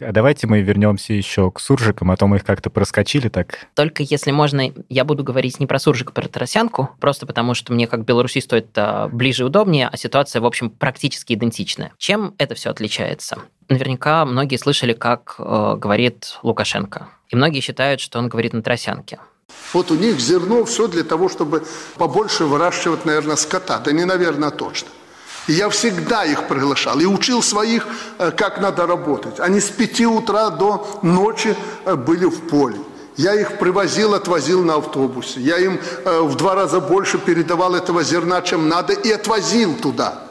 [0.00, 3.66] А давайте мы вернемся еще к суржикам, а то мы их как-то проскочили так.
[3.74, 7.72] Только если можно, я буду говорить не про суржик, а про тарасянку, просто потому что
[7.72, 11.92] мне как белорусисту это ближе и удобнее, а ситуация, в общем, практически идентичная.
[11.98, 13.38] Чем это все отличается?
[13.68, 17.08] Наверняка многие слышали, как э, говорит Лукашенко.
[17.28, 19.18] И многие считают, что он говорит на тросянке.
[19.72, 21.64] Вот у них зерно все для того, чтобы
[21.96, 23.78] побольше выращивать, наверное, скота.
[23.78, 24.88] Да не, наверное, точно.
[25.48, 29.40] И я всегда их приглашал и учил своих, э, как надо работать.
[29.40, 31.56] Они с пяти утра до ночи
[31.86, 32.76] э, были в поле.
[33.16, 35.40] Я их привозил, отвозил на автобусе.
[35.40, 40.22] Я им э, в два раза больше передавал этого зерна, чем надо, и отвозил туда.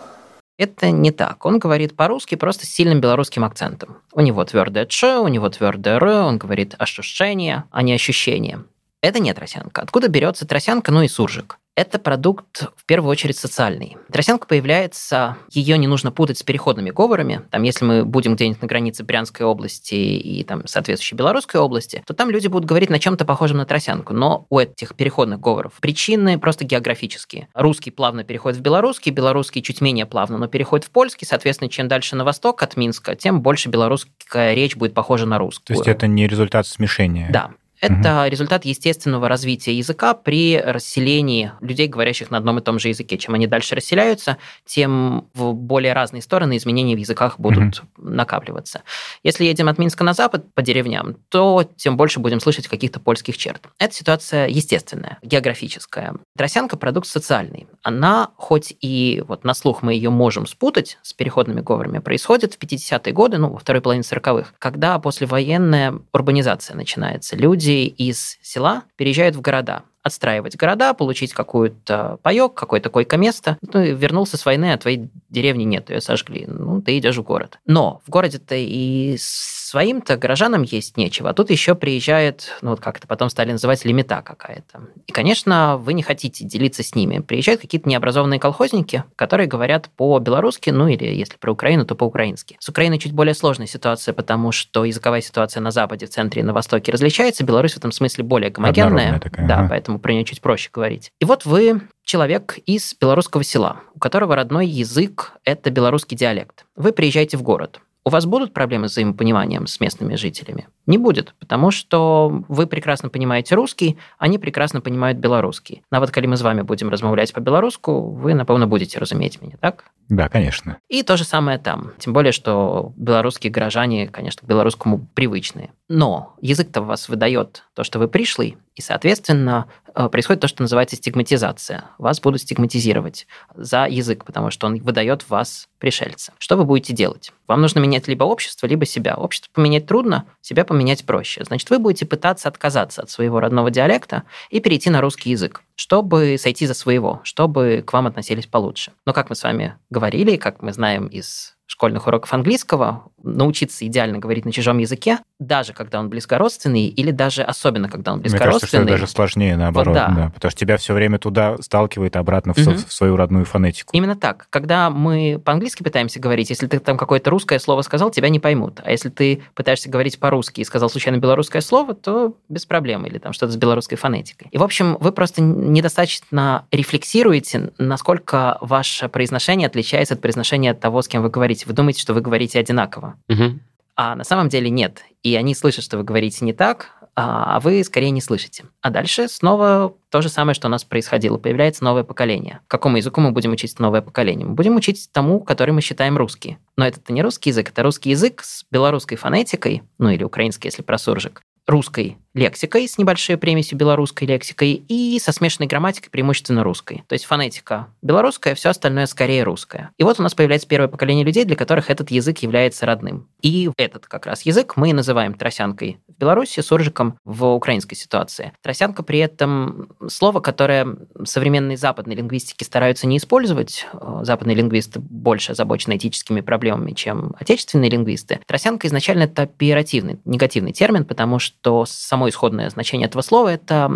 [0.60, 1.46] Это не так.
[1.46, 3.98] Он говорит по-русски просто с сильным белорусским акцентом.
[4.14, 8.64] У него твердое «ч», у него твердое «р», он говорит ощущение, а не ощущение.
[9.02, 9.82] Это не тросянка.
[9.82, 11.58] Откуда берется тросянка, ну и суржик?
[11.78, 13.98] Это продукт в первую очередь социальный.
[14.12, 17.44] Тросянка появляется, ее не нужно путать с переходными говорами.
[17.52, 22.16] Там, если мы будем где-нибудь на границе Брянской области и там соответствующей Белорусской области, то
[22.16, 24.16] там люди будут говорить на чем-то похожем на тросянку.
[24.16, 27.48] Но у этих переходных говоров причины просто географические.
[27.54, 31.28] Русский плавно переходит в белорусский, белорусский чуть менее плавно, но переходит в польский.
[31.28, 35.68] Соответственно, чем дальше на восток от Минска, тем больше белорусская речь будет похожа на русскую.
[35.68, 37.30] То есть это не результат смешения?
[37.32, 37.52] Да.
[37.80, 38.30] Это угу.
[38.32, 43.18] результат естественного развития языка при расселении людей, говорящих на одном и том же языке.
[43.18, 48.10] Чем они дальше расселяются, тем в более разные стороны изменения в языках будут угу.
[48.10, 48.82] накапливаться.
[49.24, 53.38] Если едем от Минска на запад по деревням, то тем больше будем слышать каких-то польских
[53.38, 53.68] черт.
[53.80, 56.16] Это ситуация естественная, географическая.
[56.36, 57.68] Тросянка– продукт социальный.
[57.84, 62.60] Она, хоть и вот на слух мы ее можем спутать с переходными говорами, происходит в
[62.60, 67.36] 50-е годы, ну, во второй половине 40-х, когда послевоенная урбанизация начинается.
[67.36, 73.58] Люди люди из села переезжают в города отстраивать города, получить какую-то паек, какое-то койко-место.
[73.74, 76.46] Ну, и вернулся с войны, а твоей деревни нет, ее сожгли.
[76.48, 77.60] Ну, ты идешь в город.
[77.66, 81.30] Но в городе-то и своим-то горожанам есть нечего.
[81.30, 84.82] А тут еще приезжает, ну, вот как это потом стали называть, лимита какая-то.
[85.06, 87.20] И, конечно, вы не хотите делиться с ними.
[87.20, 92.56] Приезжают какие-то необразованные колхозники, которые говорят по-белорусски, ну, или если про Украину, то по-украински.
[92.60, 96.46] С Украиной чуть более сложная ситуация, потому что языковая ситуация на Западе, в центре и
[96.46, 97.44] на Востоке различается.
[97.44, 99.20] Беларусь в этом смысле более гомогенная.
[99.20, 99.70] Такая, да, ага.
[99.70, 101.12] поэтому поэтому про нее чуть проще говорить.
[101.20, 106.66] И вот вы человек из белорусского села, у которого родной язык– это белорусский диалект.
[106.76, 107.82] Вы приезжаете в город.
[108.06, 110.70] У вас будут проблемы с взаимопониманием с местными жителями?
[110.86, 115.82] Не будет, потому что вы прекрасно понимаете русский, они прекрасно понимают белорусский.
[115.92, 119.84] А вот когда мы с вами будем размовлять по-белоруску, вы, напевно, будете разуметь меня, так?
[120.08, 120.78] Да, конечно.
[120.88, 121.92] И то же самое там.
[122.00, 125.72] Тем более, что белорусские горожане, конечно, к белорусскому привычные.
[125.90, 130.96] Но язык-то вас выдает то, что вы пришли, и, соответственно, э, происходит то, что называется
[130.96, 131.86] стигматизация.
[131.98, 136.32] Вас будут стигматизировать за язык, потому что он выдает вас пришельца.
[136.38, 137.34] Что вы будете делать?
[137.48, 139.16] Вам нужно менять либо общество, либо себя.
[139.16, 141.44] Общество поменять трудно, себя поменять проще.
[141.44, 146.38] Значит, вы будете пытаться отказаться от своего родного диалекта и перейти на русский язык чтобы
[146.40, 148.94] сойти за своего, чтобы к вам относились получше.
[149.06, 154.20] Но, как мы с вами говорили, как мы знаем из школьных уроков английского, научиться идеально
[154.20, 158.46] говорить на чужом языке, даже когда он близкородственный, или даже особенно, когда он близкородственный.
[158.46, 160.08] Мне кажется, что это даже сложнее, наоборот, вот, да.
[160.08, 160.30] да.
[160.34, 162.72] Потому что тебя все время туда сталкивает обратно в, угу.
[162.72, 163.96] в свою родную фонетику.
[163.96, 164.48] Именно так.
[164.50, 168.80] Когда мы по-английски пытаемся говорить, если ты там какое-то русское слово сказал, тебя не поймут.
[168.84, 173.06] А если ты пытаешься говорить по-русски и сказал случайно белорусское слово, то без проблем.
[173.06, 174.48] Или там что-то с белорусской фонетикой.
[174.52, 181.08] И, в общем, вы просто недостаточно рефлексируете, насколько ваше произношение отличается от произношения того, с
[181.08, 181.57] кем вы говорите.
[181.66, 183.16] Вы думаете, что вы говорите одинаково.
[183.30, 183.60] Угу.
[183.96, 185.04] А на самом деле нет.
[185.24, 188.66] И они слышат, что вы говорите не так, а вы скорее не слышите.
[188.82, 191.40] А дальше снова то же самое, что у нас происходило.
[191.40, 192.60] Появляется новое поколение.
[192.68, 194.46] Какому языку мы будем учить новое поколение?
[194.46, 196.60] Мы будем учить тому, который мы считаем русский.
[196.76, 200.84] Но это не русский язык, это русский язык с белорусской фонетикой, ну или украинский, если
[200.84, 207.04] про суржик, русской лексикой с небольшой примесью белорусской лексикой и со смешанной грамматикой, преимущественно русской.
[207.08, 209.90] То есть фонетика белорусская, все остальное скорее русское.
[209.98, 213.28] И вот у нас появляется первое поколение людей, для которых этот язык является родным.
[213.42, 218.54] И этот как раз язык мы называем тросянкой в Беларуси, суржиком в украинской ситуации.
[218.62, 220.88] Тросянка при этом слово, которое
[221.26, 223.86] современные западные лингвистики стараются не использовать.
[224.22, 228.40] Западные лингвисты больше озабочены этическими проблемами, чем отечественные лингвисты.
[228.46, 233.92] Тросянка изначально это оперативный, негативный термин, потому что само исходное значение этого слова– это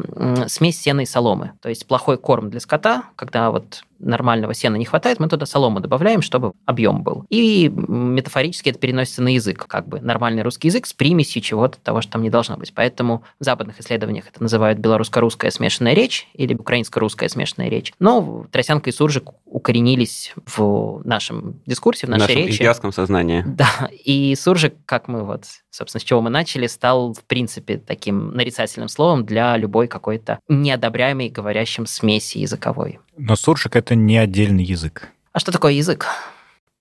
[0.48, 1.52] смесь сена и соломы.
[1.62, 5.80] То есть плохой корм для скота, когда вот нормального сена не хватает, мы туда солому
[5.80, 7.26] добавляем, чтобы объем был.
[7.30, 12.02] И метафорически это переносится на язык, как бы нормальный русский язык с примесью чего-то того,
[12.02, 12.74] что там не должно быть.
[12.74, 17.94] Поэтому в западных исследованиях это называют белорусско-русская смешанная речь или украинско-русская смешанная речь.
[18.00, 22.62] Но Тросянка и Суржик укоренились в нашем дискурсе, в нашей в нашем речи.
[22.62, 23.44] имперском сознании.
[23.46, 28.34] Да, и Суржик, как мы вот, собственно, с чего мы начали, стал, в принципе, таким
[28.36, 33.00] нарицательным словом для любой какой-то неодобряемой говорящим смеси языковой.
[33.18, 35.10] Но суржик— это не отдельный язык.
[35.34, 36.06] А что такое язык?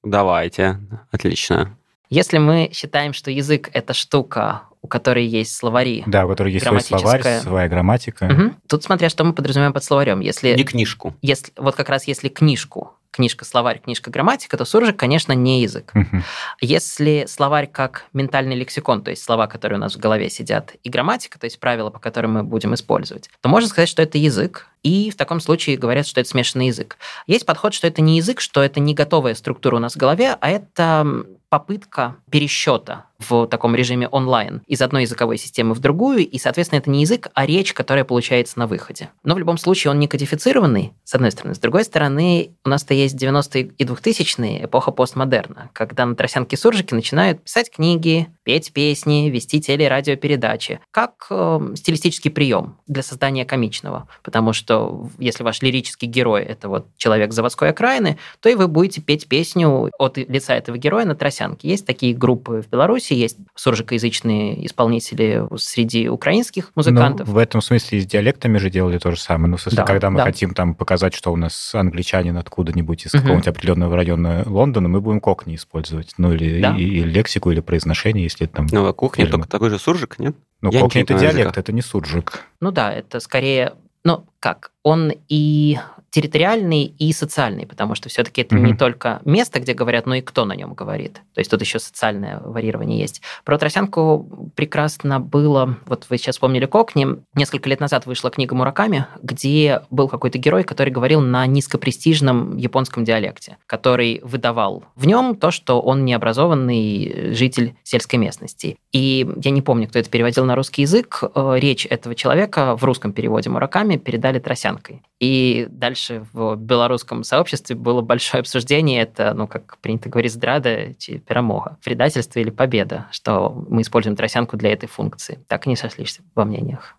[0.03, 0.79] Давайте.
[1.11, 1.76] Отлично.
[2.09, 6.66] Если мы считаем, что язык– это штука, у которой есть словари, Да, у которой есть
[6.66, 8.26] свой словарь, своя грамматика.
[8.26, 8.57] Мгм.
[8.66, 10.20] тут смотря, что мы подразумеваем под словарем.
[10.20, 11.14] Если, Не книжку.
[11.22, 15.90] если вот как раз если книжку, книжка словарь, книжка грамматика, то суржик, конечно, не язык.
[15.94, 16.25] Мгм.
[16.61, 20.88] Если словарь как ментальный лексикон, то есть слова, которые у нас в голове сидят, и
[20.88, 24.68] грамматика, то есть правила, по которым мы будем использовать, то можно сказать, что это язык,
[24.83, 26.97] и в таком случае говорят, что это смешанный язык.
[27.27, 30.37] Есть подход, что это не язык, что это не готовая структура у нас в голове,
[30.40, 36.38] а это попытка пересчета в таком режиме онлайн из одной языковой системы в другую, и,
[36.38, 39.11] соответственно, это не язык, а речь, которая получается на выходе.
[39.25, 41.55] Но в любом случае он не кодифицированный, с одной стороны.
[41.55, 46.95] С другой стороны, у нас-то есть 90-е и 2000-е, эпоха постмодерна, когда на тросянке суржики
[46.95, 53.45] начинают писать книги, петь песни, вести теле- и радиопередачи, как э, стилистический прием для создания
[53.45, 54.09] комичного.
[54.23, 54.70] Потому что
[55.19, 59.91] если ваш лирический герой– это вот человек заводской окраины, то и вы будете петь песню
[59.99, 61.69] от лица этого героя на тросянке.
[61.69, 67.27] Есть такие группы в Беларуси, есть суржикоязычные исполнители среди украинских музыкантов.
[67.29, 69.51] Ну, в этом смысле и с диалектами же делали то же самое.
[69.51, 70.25] Ну, в смысле, Да, когда мы да.
[70.25, 75.21] хотим там показать, что у нас англичанин откуда-нибудь из какого-нибудь определенного района Лондона, мы будем
[75.21, 76.15] кокни использовать.
[76.19, 76.77] Ну, или Да.
[76.77, 78.67] и, и лексику, или произношение, если там...
[78.71, 80.35] Ну, а кухня только такой же суржик, нет?
[80.61, 81.61] Ну, я не кокни— это диалект, языка.
[81.61, 82.45] это не суржик.
[82.61, 83.73] Ну да, это скорее,
[84.05, 85.79] ну как, он и
[86.11, 88.77] территориальный, и социальный, потому что все-таки это не Мгм.
[88.77, 91.14] только место, где говорят, но и кто на нем говорит.
[91.35, 93.23] То есть тут еще социальное варьирование есть.
[93.44, 99.07] Про Тросянку прекрасно было, вот вы сейчас вспомнили Кокни, несколько лет назад вышла книга Мураками,
[99.23, 105.51] где был какой-то герой, который говорил на низкопрестижном японском диалекте, который выдавал в нем то,
[105.51, 108.77] что он необразованный житель сельской местности.
[108.92, 112.85] И я не помню, кто это переводил на русский язык, э, речь этого человека в
[112.85, 115.03] русском переводе Мураками передали тросянкой.
[115.20, 121.19] И дальше в белорусском сообществе было большое обсуждение, это, ну, как принято говорить, здрада чи
[121.19, 125.39] перемога, предательство или победа, что мы используем тросянку для этой функции.
[125.49, 126.97] Так и не сошлись во мнениях.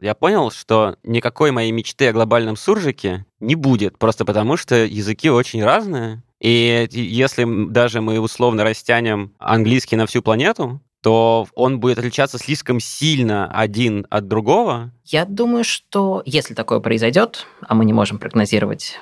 [0.00, 5.28] Я понял, что никакой моей мечты о глобальном суржике не будет, просто потому что языки
[5.28, 6.22] очень разные.
[6.40, 12.80] И если даже мы условно растянем английский на всю планету, то он будет отличаться слишком
[12.80, 14.92] сильно один от другого.
[15.04, 19.00] Я думаю, что если такое произойдет, а мы не можем прогнозировать,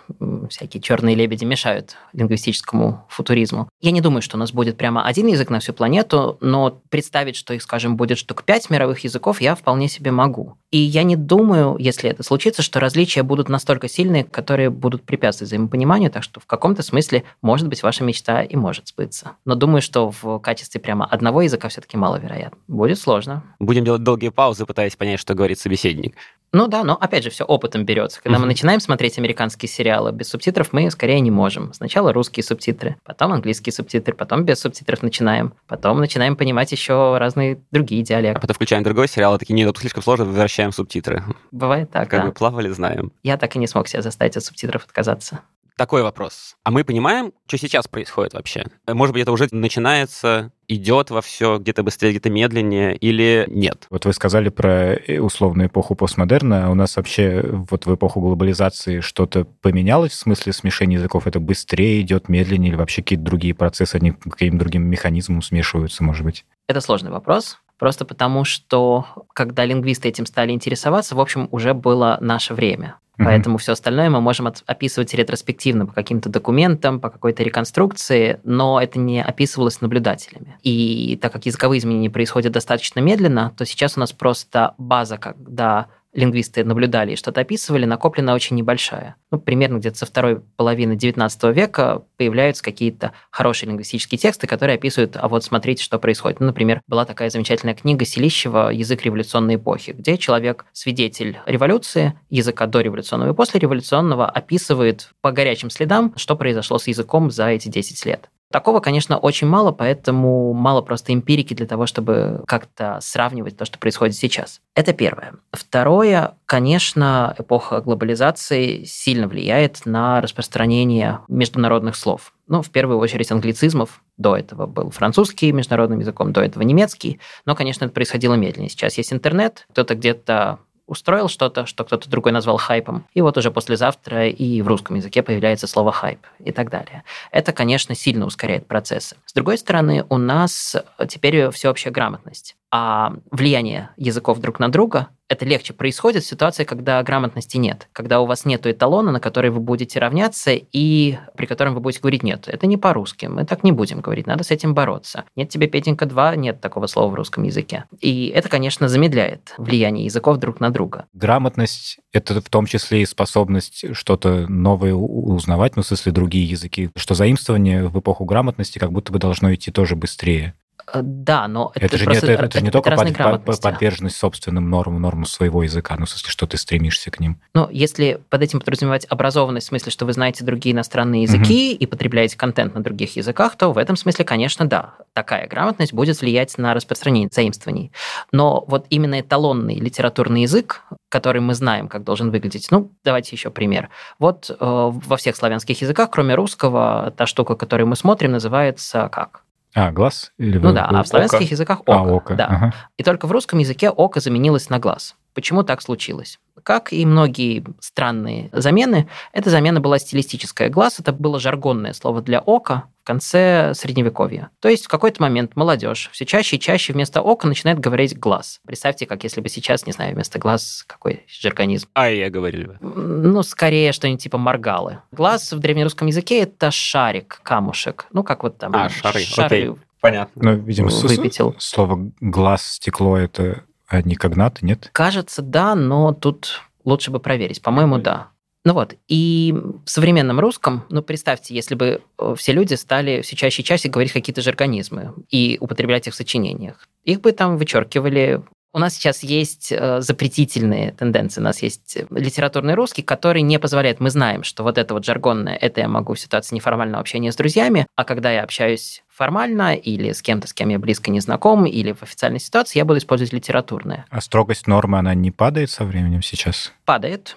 [0.49, 5.27] всякие черные лебеди мешают лингвистическому футуризму, я не думаю, что у нас будет прямо один
[5.27, 9.55] язык на всю планету, но представить, что их, скажем, будет штук пять мировых языков, я
[9.55, 10.57] вполне себе могу.
[10.71, 15.49] И я не думаю, если это случится, что различия будут настолько сильные, которые будут препятствовать
[15.49, 19.33] взаимопониманию, так что в каком-то смысле, может быть, ваша мечта и может сбыться.
[19.45, 22.59] Но думаю, что в качестве прямо одного языка все-таки маловероятно.
[22.68, 23.42] Будет сложно.
[23.59, 26.14] Будем делать долгие паузы, пытаясь понять, что говорит собеседник.
[26.51, 28.22] Ну да, но опять же, все опытом берется.
[28.22, 31.74] Когда мы начинаем смотреть американские сериалы без субтитров, мы скорее не можем.
[31.74, 37.61] Сначала русские субтитры, потом английские субтитры, потом без субтитров начинаем, потом начинаем понимать еще разные
[37.70, 38.40] другие А диалекты.
[38.40, 41.22] потом включаем другой сериал, и такие, нет, тут слишком сложно, возвращаем субтитры.
[41.53, 42.27] Бывает так, Как да.
[42.29, 43.12] бы плавали, знаем.
[43.22, 45.40] Я так и не смог себя заставить от субтитров отказаться.
[45.79, 46.57] Такой вопрос.
[46.64, 48.64] А мы понимаем, что сейчас происходит вообще?
[48.88, 53.87] Может быть, это уже начинается, идет во все где-то быстрее, где-то медленнее, или нет?
[53.88, 58.21] Вот вы сказали про э, условную эпоху постмодерна, а у нас вообще вот в эпоху
[58.21, 61.29] глобализации что-то поменялось в смысле смешения языков?
[61.29, 66.03] Это быстрее идет, медленнее, или вообще какие-то другие процессы, они к каким-то другим механизмам смешиваются,
[66.03, 66.45] может быть?
[66.67, 67.61] Это сложный вопрос.
[67.79, 72.97] Просто потому что, когда лингвисты этим стали интересоваться, в общем, уже было наше время.
[73.19, 78.99] Поэтому все остальное мы можем описывать ретроспективно по каким-то документам, по какой-то реконструкции, но это
[78.99, 80.57] не описывалось наблюдателями.
[80.62, 85.88] И так как языковые изменения происходят достаточно медленно, то сейчас у нас просто база, когда
[86.19, 89.17] лингвисты наблюдали и что-то описывали, накоплена очень небольшая.
[89.31, 95.17] Ну, примерно где-то со второй половины XIX века появляются какие-то хорошие лингвистические тексты, которые описывают,
[95.17, 96.41] а вот смотрите, что происходит.
[96.41, 102.67] Ну, например, была такая замечательная книга Селищева «Язык революционной эпохи», где человек, свидетель революции, языка
[102.67, 107.69] до революционного и после революционного, описывает по горячим следам, что произошло с языком за эти
[107.69, 108.29] 10 лет.
[108.51, 113.79] Такого, конечно, очень мало, поэтому мало просто эмпирики для того, чтобы как-то сравнивать то, что
[113.79, 114.61] происходит сейчас.
[114.75, 115.35] Это первое.
[115.53, 122.33] Второе, конечно, эпоха глобализации сильно влияет на распространение международных слов.
[122.47, 124.03] Ну, в первую очередь англицизмов.
[124.16, 127.20] До этого был французский международным языком, до этого немецкий.
[127.45, 128.70] Но, конечно, это происходило медленнее.
[128.70, 130.59] Сейчас есть интернет, кто-то где-то
[130.89, 135.22] устроил что-то, что кто-то другой назвал хайпом, и вот уже послезавтра и в русском языке
[135.22, 137.05] появляется слово хайп и так далее.
[137.30, 139.16] Это, конечно, сильно ускоряет процессы.
[139.26, 140.76] С другой стороны, у нас
[141.09, 142.57] теперь всеобщая грамотность.
[142.71, 148.21] А влияние языков друг на друга это легче происходит в ситуации, когда грамотности нет, когда
[148.21, 152.23] у вас нет эталона, на который вы будете равняться и при котором вы будете говорить
[152.23, 155.25] «нет, это не по-русски, мы так не будем говорить, надо с этим бороться».
[155.37, 157.85] «Нет тебе, Петенька, два», нет такого слова в русском языке.
[158.01, 161.07] И это, конечно, замедляет влияние языков друг на друга.
[161.12, 166.91] Грамотность— это в том числе и способность что-то новое узнавать, ну, в смысле, другие языки,
[166.97, 170.55] что заимствование в эпоху грамотности как будто бы должно идти тоже быстрее.
[170.93, 173.61] Э, да, но это, это же просто, не, это, это, это не только под, под,
[173.61, 177.41] подверженность собственным нормам, нормам своего языка, ну, в смысле, что ты стремишься к ним.
[177.55, 181.82] Ну, если под этим подразумевать образованность, в смысле, что вы знаете другие иностранные языки угу.
[181.82, 186.20] и потребляете контент на других языках, то в этом смысле, конечно, да, такая грамотность будет
[186.20, 187.93] влиять на распространение заимствований.
[188.32, 193.51] Но вот именно эталонный литературный язык, который мы знаем, как должен выглядеть, ну, давайте еще
[193.51, 193.89] пример.
[194.18, 199.43] Вот э, во всех славянских языках, кроме русского, та штука, которую мы смотрим, называется как?
[199.79, 200.33] А, глаз?
[200.39, 201.51] Или ну да, а в славянских око?
[201.51, 201.93] языках око.
[201.93, 202.35] А, око.
[202.35, 202.47] Да.
[202.47, 202.74] Ага.
[202.97, 205.14] И только в русском языке око заменилось на глаз.
[205.39, 206.41] Почему так случилось?
[206.64, 210.68] Как и многие странные замены, эта замена была стилистическая.
[210.68, 214.51] Глаз– это было жаргонное слово для ока в конце Средневековья.
[214.59, 218.61] То есть в какой-то момент молодежь все чаще и чаще вместо ока начинает говорить глаз.
[218.66, 221.86] Представьте, как если бы сейчас, не знаю, вместо глаз какой жаргонизм.
[221.95, 222.78] А я говорили бы.
[222.80, 224.99] Ну, скорее что-нибудь типа моргалы.
[225.12, 228.07] Глаз в древнерусском языке– это шарик, камушек.
[228.12, 228.74] Ну, как вот там.
[228.74, 229.47] А, шары, шары.
[229.47, 229.74] Окей.
[230.01, 230.43] Понятно.
[230.43, 231.55] Ну, видимо, выпятил.
[231.59, 234.91] слово глаз, стекло это а не когнаты, нет?
[234.93, 237.62] Кажется, да, но тут лучше бы проверить.
[237.62, 238.28] По-моему, да.
[238.64, 243.34] Ну вот, и в современном русском, ну, представьте, если бы э, все люди стали все
[243.34, 246.86] чаще и чаще говорить какие-то жаргонизмы и употреблять их в сочинениях.
[247.05, 248.43] Их бы там вычеркивали,
[248.79, 251.41] у нас сейчас есть э, запретительные тенденции.
[251.41, 253.99] У нас есть литературный русский, который не позволяет.
[253.99, 257.37] Мы знаем, что вот это вот жаргонное, это я могу в ситуации неформального общения с
[257.37, 261.66] друзьями, а когда я общаюсь формально или с кем-то, с кем я близко не знаком,
[261.66, 264.07] или в официальной ситуации, я буду использовать литературное.
[264.11, 266.72] А строгость нормы, она не падает со временем сейчас?
[266.85, 267.37] Падает.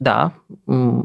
[0.00, 0.32] Да,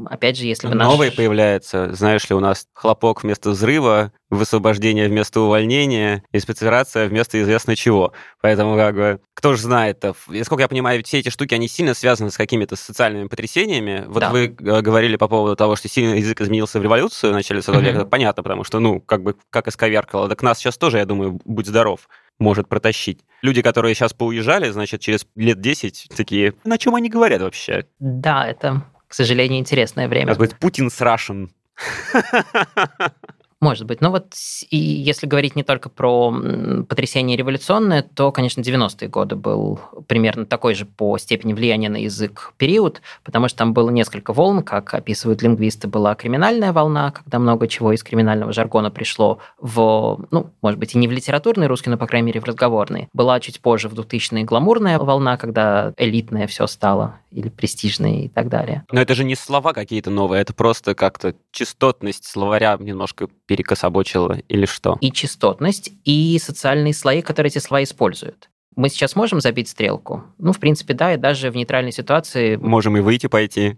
[0.05, 1.17] опять же, если бы Новые наш...
[1.17, 1.93] появляются.
[1.93, 8.13] Знаешь ли, у нас хлопок вместо взрыва, высвобождение вместо увольнения и спецоперация вместо известно чего.
[8.41, 10.15] Поэтому, как бы, кто же знает-то?
[10.43, 14.05] Сколько я понимаю, все эти штуки, они сильно связаны с какими-то социальными потрясениями.
[14.07, 14.29] Вот да.
[14.31, 17.83] вы э, говорили по поводу того, что сильно язык изменился в революцию в начале 20
[17.83, 17.97] века.
[17.97, 20.29] Это понятно, потому что, ну, как бы, как исковеркало.
[20.29, 22.07] Так нас сейчас тоже, я думаю, будь здоров
[22.39, 23.21] может протащить.
[23.41, 27.86] Люди, которые сейчас поуезжали, значит, через лет 10 такие, на чем они говорят вообще?
[27.99, 30.27] Да, это, к сожалению, интересное время.
[30.27, 31.49] Может быть, Путин с Russian.
[33.61, 34.01] Может быть.
[34.01, 34.33] Но вот
[34.69, 36.33] и если говорить не только про
[36.87, 42.53] потрясение революционное, то, конечно, 90-е годы был примерно такой же по степени влияния на язык
[42.57, 45.87] период, потому что там было несколько волн, как описывают лингвисты.
[45.87, 50.97] Была криминальная волна, когда много чего из криминального жаргона пришло в, ну, может быть, и
[50.97, 53.07] не в литературный русский, но, по крайней мере, в разговорный.
[53.13, 58.49] Была чуть позже в 2000-е гламурная волна, когда элитное все стало, или престижное и так
[58.49, 58.83] далее.
[58.91, 64.65] Но это же не слова какие-то новые, это просто как-то частотность словаря немножко перекособочила или
[64.65, 64.97] что?
[65.01, 68.49] И частотность, и социальные слои, которые эти слова используют.
[68.75, 70.23] Мы сейчас можем забить стрелку?
[70.37, 72.55] Ну, в принципе, да, и даже в нейтральной ситуации...
[72.61, 73.77] Можем и выйти пойти.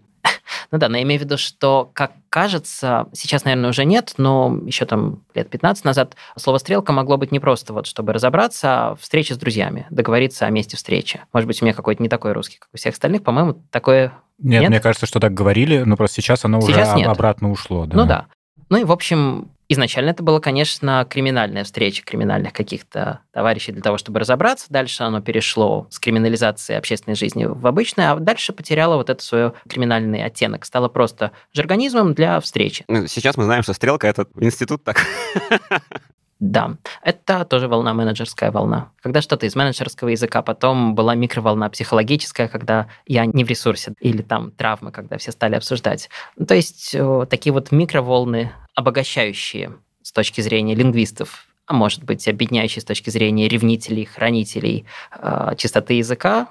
[0.70, 4.58] Ну да, но я имею в виду, что, как кажется, сейчас, наверное, уже нет, но
[4.66, 8.94] еще там лет 15 назад слово «стрелка» могло быть не просто вот, чтобы разобраться, а
[8.96, 11.20] встреча с друзьями, договориться о месте встречи.
[11.32, 13.22] Может быть, у меня какой-то не такой русский, как у всех остальных.
[13.22, 16.98] По-моему, такое нет, нет, мне кажется, что так говорили, но просто сейчас оно сейчас уже
[16.98, 17.08] нет.
[17.08, 17.86] обратно ушло.
[17.86, 17.96] Да.
[17.96, 18.26] Ну да.
[18.68, 23.98] Ну и, в общем, Изначально это было, конечно, криминальная встреча криминальных каких-то товарищей для того,
[23.98, 24.66] чтобы разобраться.
[24.70, 29.52] Дальше оно перешло с криминализации общественной жизни в обычное, а дальше потеряло вот этот свой
[29.68, 30.64] криминальный оттенок.
[30.64, 32.84] Стало просто жаргонизмом для встречи.
[32.88, 35.04] Ну, сейчас мы знаем, что стрелка— это институт так.
[36.40, 38.92] Да, это тоже волна, менеджерская волна.
[39.02, 44.22] Когда что-то из менеджерского языка, потом была микроволна психологическая, когда я не в ресурсе, или
[44.22, 46.08] там травмы, когда все стали обсуждать.
[46.36, 46.96] Ну, то есть
[47.28, 49.72] такие вот микроволны, обогащающие
[50.02, 55.94] с точки зрения лингвистов, а может быть, объединяющие с точки зрения ревнителей, хранителей э, чистоты
[55.94, 56.48] языка,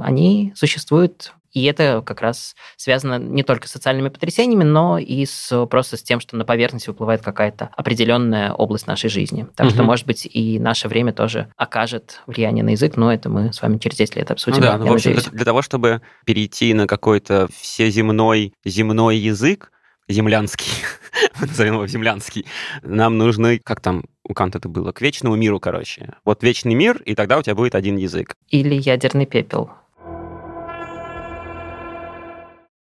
[0.00, 5.66] они существуют и это как раз связано не только с социальными потрясениями, но и с,
[5.66, 9.46] просто с тем, что на поверхность выплывает какая-то определенная область нашей жизни.
[9.56, 9.74] Так угу.
[9.74, 13.62] что, может быть, и наше время тоже окажет влияние на язык, но это мы с
[13.62, 14.60] вами через 10 лет обсудим.
[14.60, 19.72] Ну да, ну, в общем, для, для того, чтобы перейти на какой-то всеземной земной язык,
[20.08, 20.70] землянский,
[21.40, 22.46] назовем его землянский,
[22.82, 26.14] нам нужны, как там у Канта это было, к вечному миру, короче.
[26.24, 28.34] Вот вечный мир, и тогда у тебя будет один язык.
[28.48, 29.70] Или ядерный пепел.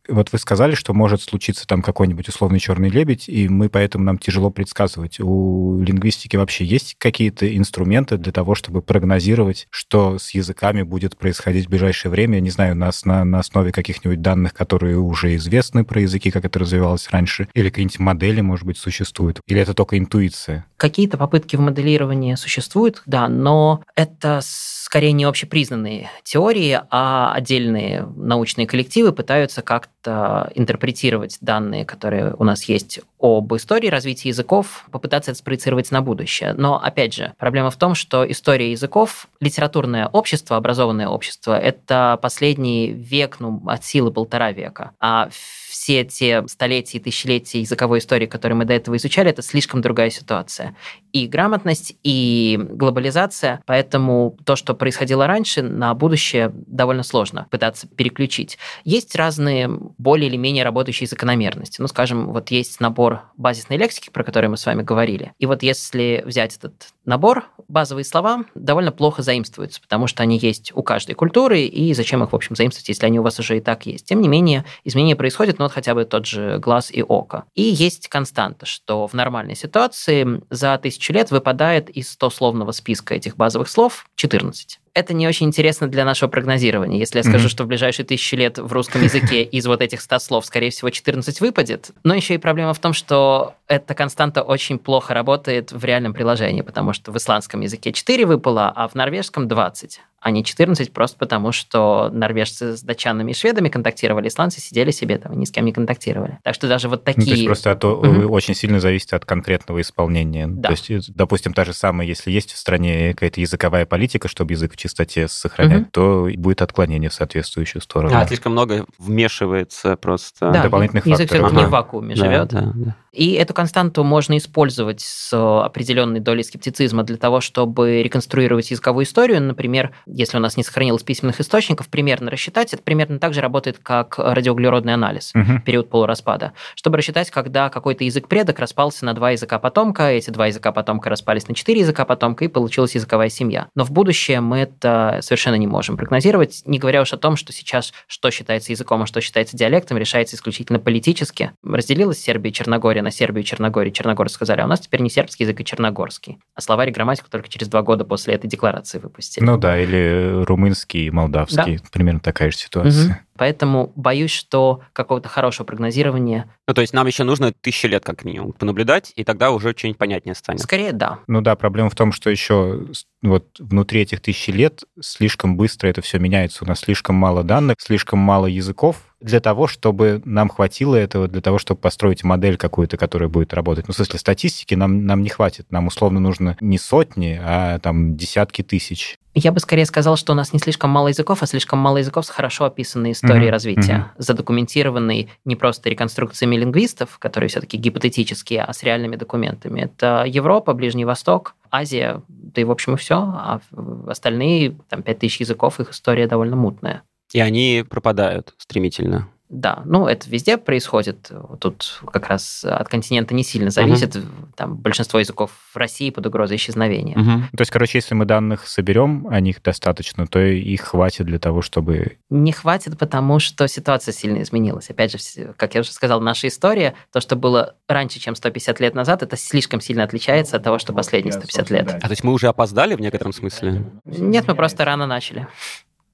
[0.09, 4.19] Вот вы сказали, что может случиться там какой-нибудь условный черный лебедь, и мы поэтому нам
[4.19, 5.21] тяжело предсказывать.
[5.21, 11.67] У лингвистики вообще есть какие-то инструменты для того, чтобы прогнозировать, что с языками будет происходить
[11.67, 12.37] в ближайшее время?
[12.37, 16.47] Я не знаю, на, на, на основе каких-нибудь данных, которые уже известны про языки, как
[16.47, 19.41] это развивалось раньше, или какие-нибудь модели, может быть, существуют?
[19.47, 20.65] Или это только интуиция?
[20.79, 28.67] Какие-то попытки в моделировании существуют, да, но это скорее не общепризнанные теории, а отдельные научные
[28.67, 35.33] коллективы пытаются как-то как интерпретировать данные, которые у нас есть об истории развития языков, попытаться
[35.33, 36.55] это спроецировать на будущее.
[36.55, 42.93] Но, опять же, проблема в том, что история языков, литературное общество, образованное общество, это последний
[42.93, 44.93] век, ну, от силы полтора века.
[45.01, 45.29] А
[45.69, 50.11] все те столетия и тысячелетия языковой истории, которые мы до этого изучали, это слишком другая
[50.11, 50.77] ситуация.
[51.13, 58.59] И грамотность, и глобализация, поэтому то, что происходило раньше, на будущее довольно сложно пытаться переключить.
[58.85, 61.81] Есть разные более или менее работающие закономерности.
[61.81, 65.33] Ну, скажем, вот есть набор базисной лексики, про который мы с вами говорили.
[65.39, 70.73] И вот если взять этот набор, базовые слова довольно плохо заимствуются, потому что они есть
[70.75, 73.61] у каждой культуры, и зачем их, в общем, заимствовать, если они у вас уже и
[73.61, 74.05] так есть.
[74.05, 77.45] Тем не менее, изменения происходят, но вот хотя бы тот же глаз и око.
[77.55, 83.37] И есть константа, что в нормальной ситуации за тысячу лет выпадает из 100-словного списка этих
[83.37, 86.99] базовых слов 14 это не очень интересно для нашего прогнозирования.
[86.99, 87.51] Если я скажу, mm-hmm.
[87.51, 90.91] что в ближайшие тысячи лет в русском языке из вот этих 100 слов, скорее всего,
[90.91, 91.93] 14 выпадет.
[92.03, 96.63] Но еще и проблема в том, что эта константа очень плохо работает в реальном приложении,
[96.63, 101.17] потому что в исландском языке 4 выпало, а в норвежском 20 а не 14, просто
[101.17, 105.65] потому что норвежцы с датчанами и шведами контактировали, исландцы сидели себе там ни с кем
[105.65, 106.39] не контактировали.
[106.43, 107.23] Так что даже вот такие...
[107.23, 108.33] Ну, то есть просто это угу.
[108.33, 110.49] очень сильно зависит от конкретного исполнения.
[110.49, 110.69] Да.
[110.69, 114.73] То есть, допустим, та же самая, если есть в стране какая-то языковая политика, чтобы язык
[114.73, 115.91] в чистоте сохранять, угу.
[115.93, 118.17] то будет отклонение в соответствующую сторону.
[118.17, 120.51] А, слишком много вмешивается просто.
[120.51, 121.51] Да, дополнительных язык факторов.
[121.51, 121.63] все-таки ага.
[121.63, 122.49] не в вакууме да, живет.
[122.49, 122.97] Да, да.
[123.13, 125.33] И эту константу можно использовать с
[125.65, 129.43] определенной долей скептицизма для того, чтобы реконструировать языковую историю.
[129.43, 132.73] Например, если у нас не сохранилось письменных источников, примерно рассчитать.
[132.73, 135.61] Это примерно так же работает, как радиоуглеродный анализ, угу.
[135.65, 136.53] период полураспада.
[136.75, 141.11] Чтобы рассчитать, когда какой-то язык предок распался на два языка потомка, эти два языка потомка
[141.11, 143.69] распались на четыре языка потомка, и получилась языковая семья.
[143.75, 147.53] Но в будущее мы это совершенно не можем прогнозировать, не говоря уж о том, что
[147.53, 151.53] сейчас что считается языком, а что считается диалектом, решается исключительно политически.
[151.63, 155.11] Разделилась Сербия и Черногория на Сербию и Черногорию, Черногорск сказали, а у нас теперь не
[155.11, 156.39] сербский язык, а черногорский.
[156.55, 159.45] А словарь и грамматику только через два года после этой декларации выпустили.
[159.45, 159.98] Ну да, или
[160.45, 161.79] румынский и молдавский.
[161.79, 161.85] Да.
[161.93, 163.07] Примерно такая же ситуация.
[163.07, 163.15] Угу.
[163.39, 166.51] Поэтому боюсь, что какого-то хорошего прогнозирования...
[166.67, 169.99] Ну, то есть нам еще нужно тысячи лет как минимум понаблюдать, и тогда уже что-нибудь
[169.99, 170.61] понятнее станет.
[170.61, 171.21] Скорее, да.
[171.29, 172.87] Ну да, проблема в том, что еще
[173.23, 176.65] вот внутри этих тысячи лет слишком быстро это все меняется.
[176.65, 181.41] У нас слишком мало данных, слишком мало языков, для того, чтобы нам хватило этого, для
[181.41, 183.89] того, чтобы построить модель какую-то, которая будет работать.
[183.89, 185.67] Ну, в смысле, статистики нам, нам не хватит.
[185.71, 189.19] Нам, условно, нужно не сотни, а там десятки тысяч.
[189.35, 192.27] Я бы скорее сказал, что у нас не слишком мало языков, а слишком мало языков
[192.27, 193.51] с хорошо описанной историей mm-hmm.
[193.51, 194.23] развития, mm-hmm.
[194.23, 199.83] задокументированной не просто реконструкциями лингвистов, которые все-таки гипотетические, а с реальными документами.
[199.83, 203.17] Это Европа, Ближний Восток, Азия, да и, в общем, и все.
[203.17, 203.61] А
[204.09, 207.03] остальные, там, 5000 языков, их история довольно мутная.
[207.33, 209.29] И они пропадают стремительно.
[209.49, 211.31] Да, ну это везде происходит.
[211.61, 214.17] Тут как раз от континента не сильно зависит.
[214.17, 214.27] Угу.
[214.57, 217.19] Там большинство языков в России под угрозой исчезновения.
[217.19, 217.57] Угу.
[217.57, 221.63] То есть, короче, если мы данных соберем, о них достаточно, то их хватит для того,
[221.63, 222.19] чтобы...
[222.29, 224.91] Не хватит, потому что ситуация сильно изменилась.
[224.91, 228.95] Опять же, как я уже сказал, наша история, то, что было раньше, чем 150 лет
[228.95, 231.89] назад, это слишком сильно отличается от того, что последние 150 лет.
[231.89, 233.87] А то есть мы уже опоздали в некотором смысле?
[234.05, 235.49] Нет, мы просто рано начали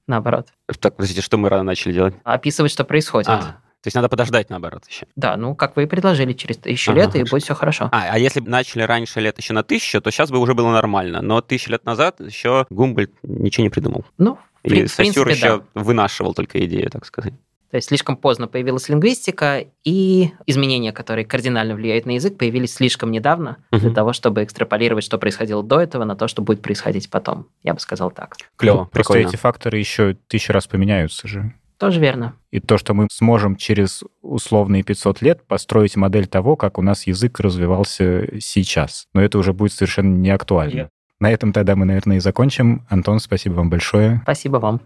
[0.07, 0.47] наоборот.
[0.79, 2.15] Так, подождите, что мы рано начали делать?
[2.23, 3.29] Описывать, что происходит.
[3.29, 3.39] А,
[3.85, 5.05] то есть надо подождать, наоборот, еще.
[5.15, 7.25] Да, ну, как вы и предложили, через тысячу ага, лет, хорошо.
[7.25, 7.89] и будет все хорошо.
[7.91, 10.71] А, а если бы начали раньше лет еще на тысячу, то сейчас бы уже было
[10.71, 11.21] нормально.
[11.21, 14.03] Но тысячу лет назад еще Гумбольд ничего не придумал.
[14.17, 15.63] Ну, в, и в принципе, еще да.
[15.75, 17.33] вынашивал только идею, так сказать.
[17.75, 23.11] То есть слишком поздно появилась лингвистика, и изменения, которые кардинально влияют на язык, появились слишком
[23.11, 23.81] недавно угу.
[23.81, 27.47] для того, чтобы экстраполировать, что происходило до этого, на то, что будет происходить потом.
[27.63, 28.37] Я бы сказал так.
[28.55, 31.53] Клево, ну, Просто эти факторы еще тысячу раз поменяются же.
[31.77, 32.35] Тоже верно.
[32.49, 37.05] И то, что мы сможем через условные 500 лет построить модель того, как у нас
[37.07, 39.09] язык развивался сейчас.
[39.13, 40.73] Но это уже будет совершенно не актуально.
[40.73, 40.89] Нет.
[41.19, 42.85] На этом тогда мы, наверное, и закончим.
[42.89, 44.21] Антон, спасибо вам большое.
[44.23, 44.79] Спасибо вам.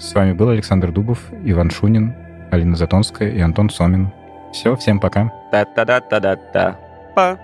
[0.00, 2.14] С вами был Александр Дубов, Иван Шунин,
[2.50, 4.10] Алина Затонская и Антон Сомин.
[4.50, 5.30] Все, всем пока.
[5.52, 6.78] Та-та-да-та-да-та.
[7.14, 7.38] Па.